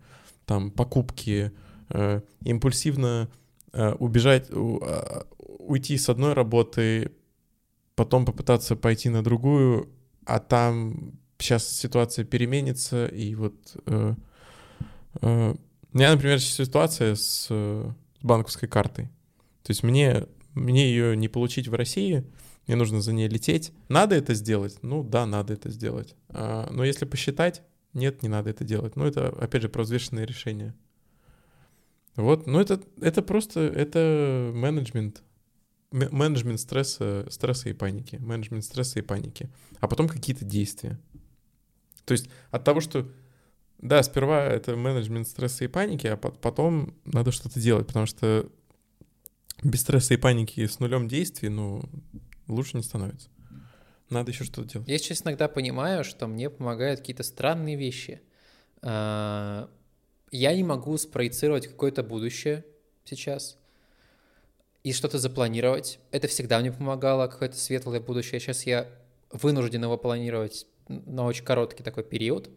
там 0.46 0.70
покупки, 0.70 1.52
э, 1.88 2.20
импульсивно 2.44 3.30
э, 3.72 3.92
убежать, 3.92 4.50
у, 4.50 4.80
э, 4.82 5.24
уйти 5.38 5.96
с 5.96 6.08
одной 6.08 6.34
работы, 6.34 7.12
потом 7.94 8.24
попытаться 8.24 8.76
пойти 8.76 9.08
на 9.08 9.22
другую, 9.22 9.88
а 10.24 10.38
там 10.38 11.18
сейчас 11.38 11.68
ситуация 11.68 12.24
переменится, 12.24 13.06
и 13.06 13.34
вот... 13.34 13.54
Э, 13.86 14.14
э, 15.20 15.54
у 15.92 15.98
меня, 15.98 16.12
например, 16.12 16.40
ситуация 16.40 17.14
с, 17.14 17.48
э, 17.50 17.90
с 18.20 18.24
банковской 18.24 18.68
картой. 18.68 19.06
То 19.62 19.70
есть 19.70 19.82
мне, 19.82 20.26
мне 20.54 20.88
ее 20.88 21.16
не 21.16 21.28
получить 21.28 21.68
в 21.68 21.74
России, 21.74 22.24
мне 22.66 22.76
нужно 22.76 23.00
за 23.00 23.12
ней 23.12 23.28
лететь. 23.28 23.72
Надо 23.88 24.14
это 24.14 24.34
сделать? 24.34 24.78
Ну 24.82 25.02
да, 25.02 25.26
надо 25.26 25.52
это 25.52 25.68
сделать. 25.68 26.14
А, 26.28 26.68
но 26.70 26.84
если 26.84 27.04
посчитать, 27.04 27.62
нет, 27.92 28.22
не 28.22 28.28
надо 28.28 28.50
это 28.50 28.64
делать. 28.64 28.96
Ну 28.96 29.04
это, 29.04 29.28
опять 29.28 29.62
же, 29.62 29.68
про 29.68 29.82
решение. 29.82 30.74
Вот, 32.16 32.46
ну 32.46 32.60
это, 32.60 32.80
это 33.00 33.22
просто, 33.22 33.60
это 33.60 34.50
менеджмент 34.54 35.22
менеджмент 35.92 36.60
стресса, 36.60 37.26
стресса 37.30 37.68
и 37.68 37.72
паники, 37.72 38.16
менеджмент 38.16 38.64
стресса 38.64 38.98
и 38.98 39.02
паники, 39.02 39.50
а 39.80 39.88
потом 39.88 40.08
какие-то 40.08 40.44
действия. 40.44 40.98
То 42.04 42.12
есть 42.12 42.28
от 42.50 42.64
того, 42.64 42.80
что, 42.80 43.08
да, 43.78 44.02
сперва 44.02 44.44
это 44.44 44.74
менеджмент 44.76 45.28
стресса 45.28 45.64
и 45.64 45.68
паники, 45.68 46.06
а 46.06 46.16
потом 46.16 46.94
надо 47.04 47.30
что-то 47.30 47.60
делать, 47.60 47.86
потому 47.86 48.06
что 48.06 48.50
без 49.62 49.82
стресса 49.82 50.14
и 50.14 50.16
паники 50.16 50.66
с 50.66 50.80
нулем 50.80 51.06
действий, 51.06 51.48
ну, 51.48 51.82
лучше 52.48 52.76
не 52.76 52.82
становится. 52.82 53.28
Надо 54.10 54.30
еще 54.30 54.44
что-то 54.44 54.68
делать. 54.68 54.88
Я 54.88 54.98
сейчас 54.98 55.22
иногда 55.22 55.48
понимаю, 55.48 56.04
что 56.04 56.26
мне 56.26 56.50
помогают 56.50 57.00
какие-то 57.00 57.22
странные 57.22 57.76
вещи. 57.76 58.20
А, 58.82 59.70
я 60.30 60.54
не 60.54 60.64
могу 60.64 60.96
спроецировать 60.98 61.66
какое-то 61.66 62.02
будущее 62.02 62.64
сейчас 63.04 63.58
и 64.84 64.92
что-то 64.92 65.18
запланировать. 65.18 66.00
Это 66.10 66.28
всегда 66.28 66.58
мне 66.60 66.72
помогало, 66.72 67.28
какое-то 67.28 67.56
светлое 67.56 68.00
будущее. 68.00 68.40
Сейчас 68.40 68.64
я 68.64 68.88
вынужден 69.30 69.82
его 69.82 69.96
планировать 69.96 70.66
на 70.88 71.24
очень 71.24 71.44
короткий 71.44 71.82
такой 71.82 72.04
период, 72.04 72.50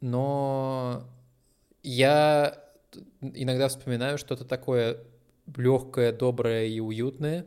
но 0.00 1.08
я 1.82 2.62
иногда 3.20 3.68
вспоминаю 3.68 4.18
что-то 4.18 4.44
такое 4.44 4.98
легкое, 5.56 6.12
доброе 6.12 6.66
и 6.66 6.80
уютное, 6.80 7.46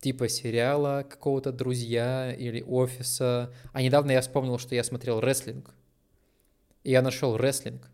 типа 0.00 0.28
сериала 0.28 1.04
какого-то 1.08 1.52
«Друзья» 1.52 2.32
или 2.32 2.62
«Офиса». 2.62 3.52
А 3.72 3.82
недавно 3.82 4.12
я 4.12 4.20
вспомнил, 4.20 4.58
что 4.58 4.74
я 4.74 4.84
смотрел 4.84 5.20
рестлинг. 5.20 5.74
И 6.84 6.90
я 6.90 7.02
нашел 7.02 7.36
рестлинг. 7.36 7.90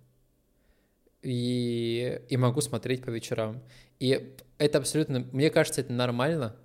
И, 1.23 2.21
и 2.29 2.37
могу 2.37 2.61
смотреть 2.61 3.05
по 3.05 3.11
вечерам. 3.11 3.63
И 4.01 4.35
это 4.59 4.79
абсолютно, 4.79 5.21
мне 5.33 5.51
кажется, 5.51 5.81
это 5.81 5.93
нормально. 5.93 6.57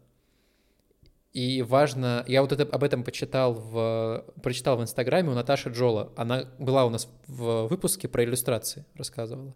И 1.33 1.61
важно, 1.61 2.23
я 2.27 2.41
вот 2.41 2.51
это, 2.51 2.63
об 2.63 2.83
этом 2.83 3.03
почитал 3.03 3.53
в, 3.53 4.25
прочитал 4.41 4.77
в 4.77 4.81
Инстаграме 4.81 5.29
у 5.29 5.33
Наташи 5.33 5.69
Джола. 5.69 6.11
Она 6.15 6.45
была 6.57 6.85
у 6.85 6.89
нас 6.89 7.07
в 7.27 7.67
выпуске 7.67 8.07
про 8.07 8.23
иллюстрации, 8.23 8.85
рассказывала. 8.95 9.55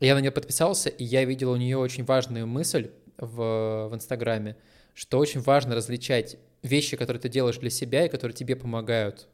Я 0.00 0.14
на 0.14 0.20
нее 0.20 0.32
подписался, 0.32 0.88
и 0.88 1.04
я 1.04 1.24
видел 1.24 1.52
у 1.52 1.56
нее 1.56 1.78
очень 1.78 2.04
важную 2.04 2.46
мысль 2.46 2.90
в, 3.18 3.88
в 3.88 3.94
Инстаграме, 3.94 4.56
что 4.94 5.18
очень 5.18 5.40
важно 5.40 5.74
различать 5.74 6.38
вещи, 6.62 6.96
которые 6.96 7.20
ты 7.20 7.28
делаешь 7.28 7.58
для 7.58 7.70
себя 7.70 8.04
и 8.04 8.08
которые 8.08 8.34
тебе 8.34 8.56
помогают, 8.56 9.28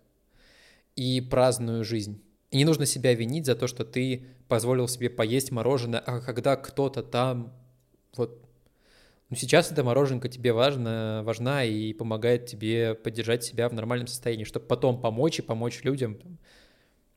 и 0.95 1.21
праздную 1.21 1.85
жизнь. 1.85 2.23
И 2.53 2.59
не 2.59 2.65
нужно 2.65 2.87
себя 2.87 3.15
винить 3.15 3.47
за 3.47 3.55
то, 3.55 3.67
что 3.67 3.85
ты 3.85 4.27
позволил 4.47 4.87
себе 4.87 5.09
поесть 5.09 5.51
мороженое, 5.51 6.01
а 6.01 6.21
когда 6.21 6.57
кто-то 6.57 7.03
там 7.03 7.53
вот 8.15 8.39
ну, 9.31 9.37
сейчас 9.37 9.73
эта 9.73 9.83
мороженка 9.83 10.29
тебе 10.29 10.53
важна, 10.53 11.23
важна 11.25 11.65
и 11.65 11.95
помогает 11.95 12.45
тебе 12.45 12.95
поддержать 12.95 13.43
себя 13.43 13.71
в 13.71 13.73
нормальном 13.73 14.07
состоянии, 14.07 14.45
чтобы 14.45 14.67
потом 14.67 15.01
помочь 15.01 15.39
и 15.39 15.43
помочь 15.43 15.83
людям, 15.85 16.17
там, 16.17 16.39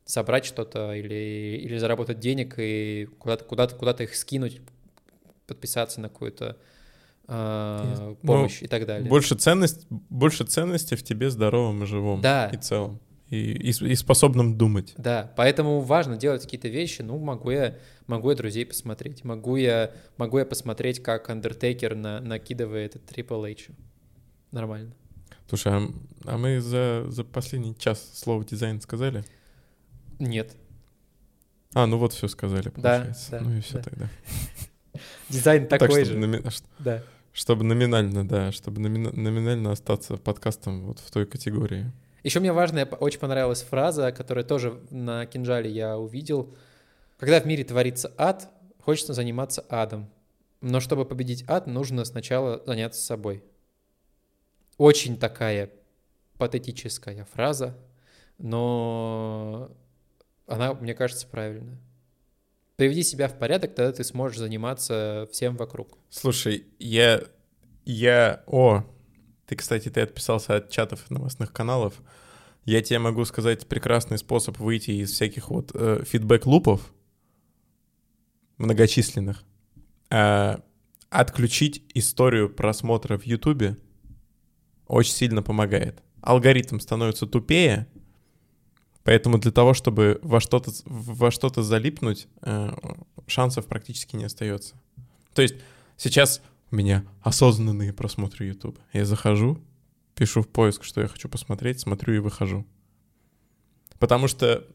собрать 0.06 0.46
что-то 0.46 0.94
или, 0.94 1.60
или 1.62 1.78
заработать 1.78 2.20
денег 2.20 2.56
и 2.58 3.10
куда-то 3.20 3.44
куда 3.44 3.68
куда 3.68 3.92
их 3.92 4.16
скинуть, 4.16 4.62
подписаться 5.46 6.00
на 6.00 6.08
какую-то 6.08 6.58
э, 7.28 8.16
помощь 8.22 8.62
ну, 8.62 8.66
и 8.66 8.68
так 8.70 8.86
далее. 8.86 9.10
Больше, 9.10 9.36
ценность, 9.36 9.86
больше 9.90 10.46
ценности 10.46 10.96
в 10.96 11.04
тебе 11.04 11.30
здоровом 11.30 11.84
и 11.84 11.86
живом 11.86 12.22
да. 12.22 12.48
и 12.48 12.56
целом. 12.56 13.02
И, 13.30 13.52
и, 13.52 13.70
и 13.70 13.96
способным 13.96 14.56
думать. 14.58 14.94
Да, 14.98 15.34
поэтому 15.36 15.80
важно 15.82 16.16
делать 16.16 16.44
какие-то 16.44 16.68
вещи. 16.68 17.02
Ну, 17.02 17.18
могу 17.18 17.50
я, 17.50 17.76
могу 18.06 18.30
я 18.30 18.36
друзей 18.36 18.66
посмотреть, 18.66 19.24
могу 19.24 19.56
я, 19.56 19.92
могу 20.18 20.38
я 20.38 20.46
посмотреть, 20.46 21.02
как 21.02 21.30
Undertaker 21.30 21.96
на, 21.96 22.20
накидывает 22.20 22.96
Triple 22.96 23.52
H. 23.52 23.70
Нормально. 24.52 24.94
Слушай, 25.48 25.74
а, 25.74 25.82
а 26.26 26.38
мы 26.38 26.62
за, 26.62 27.06
за 27.08 27.24
последний 27.24 27.76
час 27.76 28.12
слово 28.14 28.46
дизайн 28.46 28.80
сказали? 28.80 29.24
Нет. 30.20 30.56
А, 31.74 31.88
ну 31.88 31.98
вот 31.98 32.14
все 32.14 32.28
сказали, 32.28 32.70
получается. 32.70 33.32
Да, 33.32 33.40
да, 33.40 33.46
ну 33.46 33.58
и 33.58 33.62
все 33.62 33.74
да. 33.74 33.84
тогда. 33.84 34.10
Дизайн 35.30 35.68
такой 35.68 36.06
же. 36.06 36.44
Да. 36.80 37.04
Чтобы 37.34 37.66
номинально, 37.66 38.26
да, 38.26 38.52
чтобы 38.54 38.80
номи... 38.80 38.98
номинально 38.98 39.72
остаться 39.72 40.16
подкастом 40.16 40.86
вот 40.86 41.00
в 41.00 41.12
той 41.12 41.26
категории. 41.26 41.92
Еще 42.26 42.40
мне 42.40 42.52
важная, 42.52 42.88
очень 42.88 43.20
понравилась 43.20 43.62
фраза, 43.62 44.12
которая 44.12 44.44
тоже 44.44 44.82
на 44.90 45.28
кинжале 45.28 45.70
я 45.70 45.96
увидел. 45.96 46.56
Когда 47.20 47.40
в 47.40 47.46
мире 47.46 47.64
творится 47.64 48.12
ад, 48.18 48.50
хочется 48.82 49.14
заниматься 49.14 49.64
адом. 49.70 50.10
Но 50.60 50.80
чтобы 50.80 51.06
победить 51.06 51.46
ад, 51.48 51.68
нужно 51.68 52.04
сначала 52.04 52.64
заняться 52.66 53.00
собой. 53.00 53.44
Очень 54.80 55.20
такая 55.20 55.70
патетическая 56.40 57.26
фраза, 57.26 57.78
но 58.40 59.70
она, 60.48 60.74
мне 60.74 60.96
кажется, 60.96 61.28
правильная. 61.28 61.78
Приведи 62.76 63.04
себя 63.04 63.28
в 63.28 63.38
порядок, 63.38 63.76
тогда 63.76 63.92
ты 63.92 64.04
сможешь 64.04 64.40
заниматься 64.40 65.30
всем 65.32 65.58
вокруг. 65.58 65.96
Слушай, 66.10 66.66
я... 66.80 67.22
Я... 67.86 68.44
О, 68.48 68.84
ты, 69.46 69.56
кстати, 69.56 69.90
ты 69.90 70.02
отписался 70.02 70.56
от 70.56 70.70
чатов 70.70 71.10
новостных 71.10 71.54
каналов. 71.54 71.94
Я 72.64 72.82
тебе 72.82 73.00
могу 73.00 73.26
сказать 73.26 73.68
прекрасный 73.68 74.18
способ 74.18 74.58
выйти 74.58 74.92
из 74.92 75.12
всяких 75.12 75.50
вот 75.50 75.72
э, 75.74 76.04
фидбэк-лупов 76.06 76.82
многочисленных. 78.58 79.44
Э, 80.10 80.58
отключить 81.10 81.84
историю 81.94 82.50
просмотра 82.50 83.18
в 83.18 83.26
Ютубе 83.26 83.78
очень 84.88 85.14
сильно 85.14 85.44
помогает. 85.44 86.02
Алгоритм 86.22 86.80
становится 86.80 87.28
тупее, 87.28 87.88
Поэтому 89.06 89.38
для 89.38 89.52
того, 89.52 89.76
чтобы 89.76 90.20
во 90.24 90.42
что-то 90.42 90.72
во 90.86 91.30
что-то 91.30 91.62
залипнуть, 91.62 92.28
э, 92.42 92.72
шансов 93.28 93.68
практически 93.68 94.16
не 94.16 94.26
остается. 94.26 94.74
То 95.36 95.44
есть 95.44 95.56
сейчас 95.96 96.42
меня 96.76 97.06
осознанные 97.22 97.94
просмотры 97.94 98.46
YouTube. 98.46 98.80
Я 98.94 99.06
захожу, 99.06 99.60
пишу 100.16 100.42
в 100.42 100.48
поиск, 100.48 100.84
что 100.84 101.02
я 101.02 101.08
хочу 101.08 101.30
посмотреть, 101.30 101.80
смотрю 101.80 102.16
и 102.16 102.20
выхожу. 102.20 102.66
Потому 104.00 104.28
что 104.28 104.66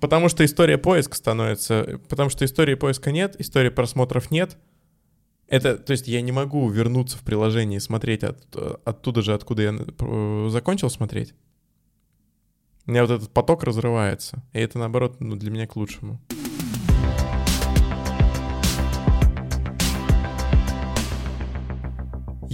потому 0.00 0.28
что 0.28 0.44
история 0.44 0.78
поиска 0.78 1.16
становится, 1.16 2.00
потому 2.08 2.30
что 2.30 2.44
истории 2.44 2.74
поиска 2.74 3.12
нет, 3.12 3.36
истории 3.40 3.70
просмотров 3.70 4.30
нет. 4.30 4.56
Это, 5.48 5.78
то 5.78 5.92
есть 5.92 6.08
я 6.08 6.20
не 6.22 6.32
могу 6.32 6.68
вернуться 6.68 7.16
в 7.16 7.22
приложение 7.22 7.78
и 7.78 7.80
смотреть 7.80 8.24
от, 8.24 8.56
оттуда 8.84 9.22
же, 9.22 9.32
откуда 9.32 9.62
я 9.62 9.74
э, 9.76 10.48
закончил 10.50 10.90
смотреть. 10.90 11.34
У 12.84 12.90
меня 12.90 13.02
вот 13.02 13.10
этот 13.10 13.30
поток 13.32 13.62
разрывается. 13.62 14.42
И 14.52 14.58
это, 14.58 14.78
наоборот, 14.78 15.20
ну, 15.20 15.36
для 15.36 15.50
меня 15.50 15.66
к 15.66 15.76
лучшему. 15.76 16.20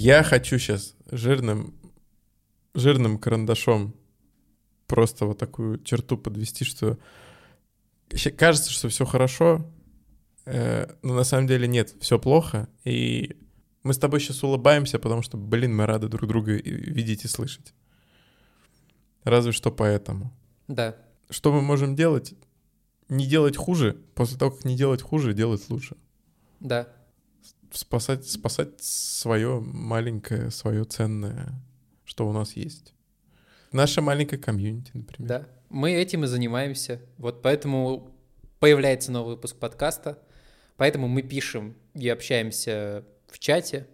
Я 0.03 0.25
хочу 0.25 0.59
сейчас 0.59 0.97
жирным, 1.13 1.77
жирным 2.75 3.19
карандашом 3.19 3.95
просто 4.89 5.27
вот 5.27 5.39
такую 5.39 5.81
черту 5.85 6.19
подвести, 6.19 6.65
что 6.65 6.99
кажется, 8.37 8.73
что 8.73 8.89
все 8.89 9.07
хорошо, 9.07 9.65
э, 10.45 10.93
но 11.03 11.15
на 11.15 11.23
самом 11.23 11.47
деле 11.47 11.69
нет, 11.69 11.95
все 12.01 12.19
плохо, 12.19 12.69
и 12.83 13.37
мы 13.85 13.95
с 13.95 13.99
тобой 13.99 14.19
сейчас 14.19 14.43
улыбаемся, 14.43 14.99
потому 14.99 15.23
что, 15.23 15.37
блин, 15.37 15.77
мы 15.77 15.87
рады 15.87 16.09
друг 16.09 16.29
друга 16.29 16.51
видеть 16.51 17.25
и 17.25 17.29
слышать. 17.29 17.73
Разве 19.23 19.53
что 19.53 19.71
поэтому. 19.71 20.37
Да. 20.67 20.97
Что 21.31 21.53
мы 21.53 21.63
можем 21.63 21.95
делать? 21.95 22.35
Не 23.09 23.25
делать 23.25 23.57
хуже. 23.57 23.99
После 24.17 24.37
того, 24.37 24.51
как 24.51 24.65
не 24.65 24.77
делать 24.77 25.01
хуже, 25.01 25.33
делать 25.33 25.71
лучше. 25.71 25.97
Да. 26.59 26.89
Спасать, 27.73 28.27
спасать 28.29 28.83
свое 28.83 29.61
маленькое, 29.61 30.51
свое 30.51 30.85
ценное, 30.85 31.53
что 32.05 32.29
у 32.29 32.33
нас 32.33 32.55
есть. 32.55 32.95
Наша 33.73 34.03
маленькая 34.03 34.37
комьюнити, 34.37 34.91
например. 34.93 35.29
Да. 35.29 35.47
Мы 35.71 35.93
этим 35.93 36.25
и 36.25 36.27
занимаемся. 36.27 37.01
Вот 37.17 37.41
поэтому 37.41 38.11
появляется 38.61 39.11
новый 39.11 39.37
выпуск 39.37 39.57
подкаста. 39.57 40.19
Поэтому 40.77 41.09
мы 41.09 41.23
пишем 41.23 41.75
и 41.95 42.09
общаемся 42.09 43.05
в 43.29 43.39
чате. 43.39 43.87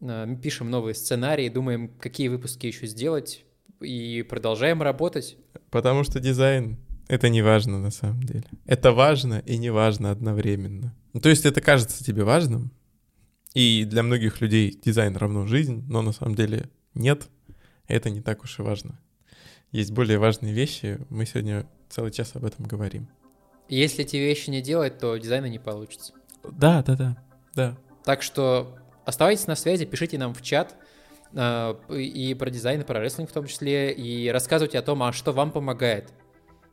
Э, 0.00 0.26
мы 0.26 0.36
пишем 0.36 0.70
новые 0.70 0.94
сценарии, 0.94 1.48
думаем, 1.48 1.88
какие 2.00 2.28
выпуски 2.28 2.66
еще 2.66 2.86
сделать 2.86 3.44
и 3.80 4.24
продолжаем 4.28 4.82
работать. 4.82 5.36
Потому 5.70 6.02
что 6.04 6.20
дизайн— 6.20 6.76
это 7.08 7.28
не 7.28 7.42
важно 7.42 7.78
на 7.78 7.90
самом 7.90 8.22
деле. 8.22 8.44
Это 8.66 8.92
важно 8.92 9.42
и 9.46 9.56
не 9.56 9.70
важно 9.70 10.10
одновременно. 10.10 10.94
Ну, 11.12 11.20
то 11.20 11.28
есть 11.28 11.46
это 11.46 11.60
кажется 11.60 12.04
тебе 12.04 12.24
важным, 12.24 12.72
и 13.54 13.84
для 13.84 14.02
многих 14.02 14.40
людей 14.40 14.78
дизайн 14.84 15.16
равно 15.16 15.46
жизнь, 15.46 15.84
но 15.88 16.02
на 16.02 16.12
самом 16.12 16.34
деле 16.34 16.70
нет, 16.94 17.28
это 17.86 18.10
не 18.10 18.20
так 18.20 18.42
уж 18.42 18.58
и 18.58 18.62
важно. 18.62 19.00
Есть 19.72 19.92
более 19.92 20.18
важные 20.18 20.52
вещи, 20.52 20.98
мы 21.08 21.26
сегодня 21.26 21.66
целый 21.88 22.10
час 22.10 22.34
об 22.34 22.44
этом 22.44 22.66
говорим. 22.66 23.08
Если 23.68 24.04
эти 24.04 24.16
вещи 24.16 24.50
не 24.50 24.62
делать, 24.62 24.98
то 24.98 25.16
дизайна 25.16 25.46
не 25.46 25.58
получится. 25.58 26.12
Да, 26.50 26.82
да, 26.82 26.96
да, 26.96 27.16
да. 27.54 27.78
Так 28.04 28.22
что 28.22 28.76
оставайтесь 29.04 29.46
на 29.46 29.54
связи, 29.54 29.84
пишите 29.84 30.18
нам 30.18 30.34
в 30.34 30.42
чат— 30.42 30.76
а, 31.34 31.78
и 31.90 32.34
про 32.34 32.50
дизайн, 32.50 32.80
и 32.80 32.84
про 32.84 33.00
рестлинг 33.00 33.30
в 33.30 33.32
том 33.32 33.46
числе, 33.46 33.92
и 33.92 34.28
рассказывайте 34.28 34.78
о 34.78 34.82
том, 34.82 35.02
а 35.02 35.12
что 35.12 35.32
вам 35.32 35.52
помогает 35.52 36.12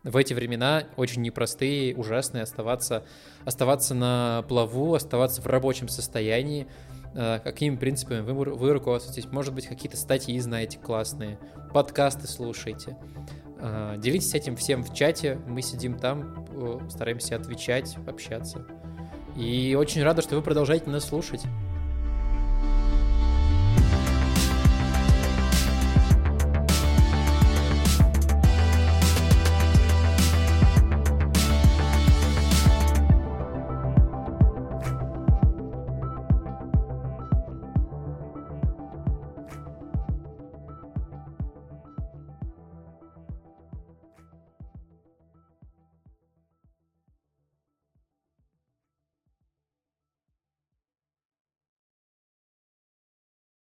в 0.08 0.16
эти 0.16 0.34
времена 0.34 0.84
очень 0.96 1.22
непростые, 1.22 1.96
ужасные, 1.96 2.44
оставаться, 2.44 3.04
оставаться 3.46 3.94
на 3.94 4.46
плаву, 4.48 4.94
оставаться 4.94 5.42
в 5.42 5.48
рабочем 5.48 5.90
состоянии, 5.90 6.68
а, 7.14 7.40
какими 7.40 7.76
принципами 7.76 8.22
вы, 8.22 8.34
вы 8.34 8.74
руководствуетесь, 8.74 9.30
может 9.32 9.54
быть, 9.54 9.68
какие-то 9.68 9.98
статьи 9.98 10.40
знаете 10.40 10.80
классные, 10.80 11.38
подкасты 11.74 12.28
слушайте. 12.28 12.98
А, 13.60 13.98
делитесь 13.98 14.34
этим 14.34 14.56
всем 14.56 14.84
в 14.84 14.94
чате, 14.94 15.40
мы 15.46 15.62
сидим 15.62 16.00
там, 16.00 16.46
стараемся 16.90 17.36
отвечать, 17.36 17.98
общаться. 18.08 18.66
И 19.36 19.76
очень 19.78 20.04
рада, 20.04 20.22
что 20.22 20.36
вы 20.36 20.42
продолжаете 20.42 20.90
нас 20.90 21.06
слушать. 21.06 21.42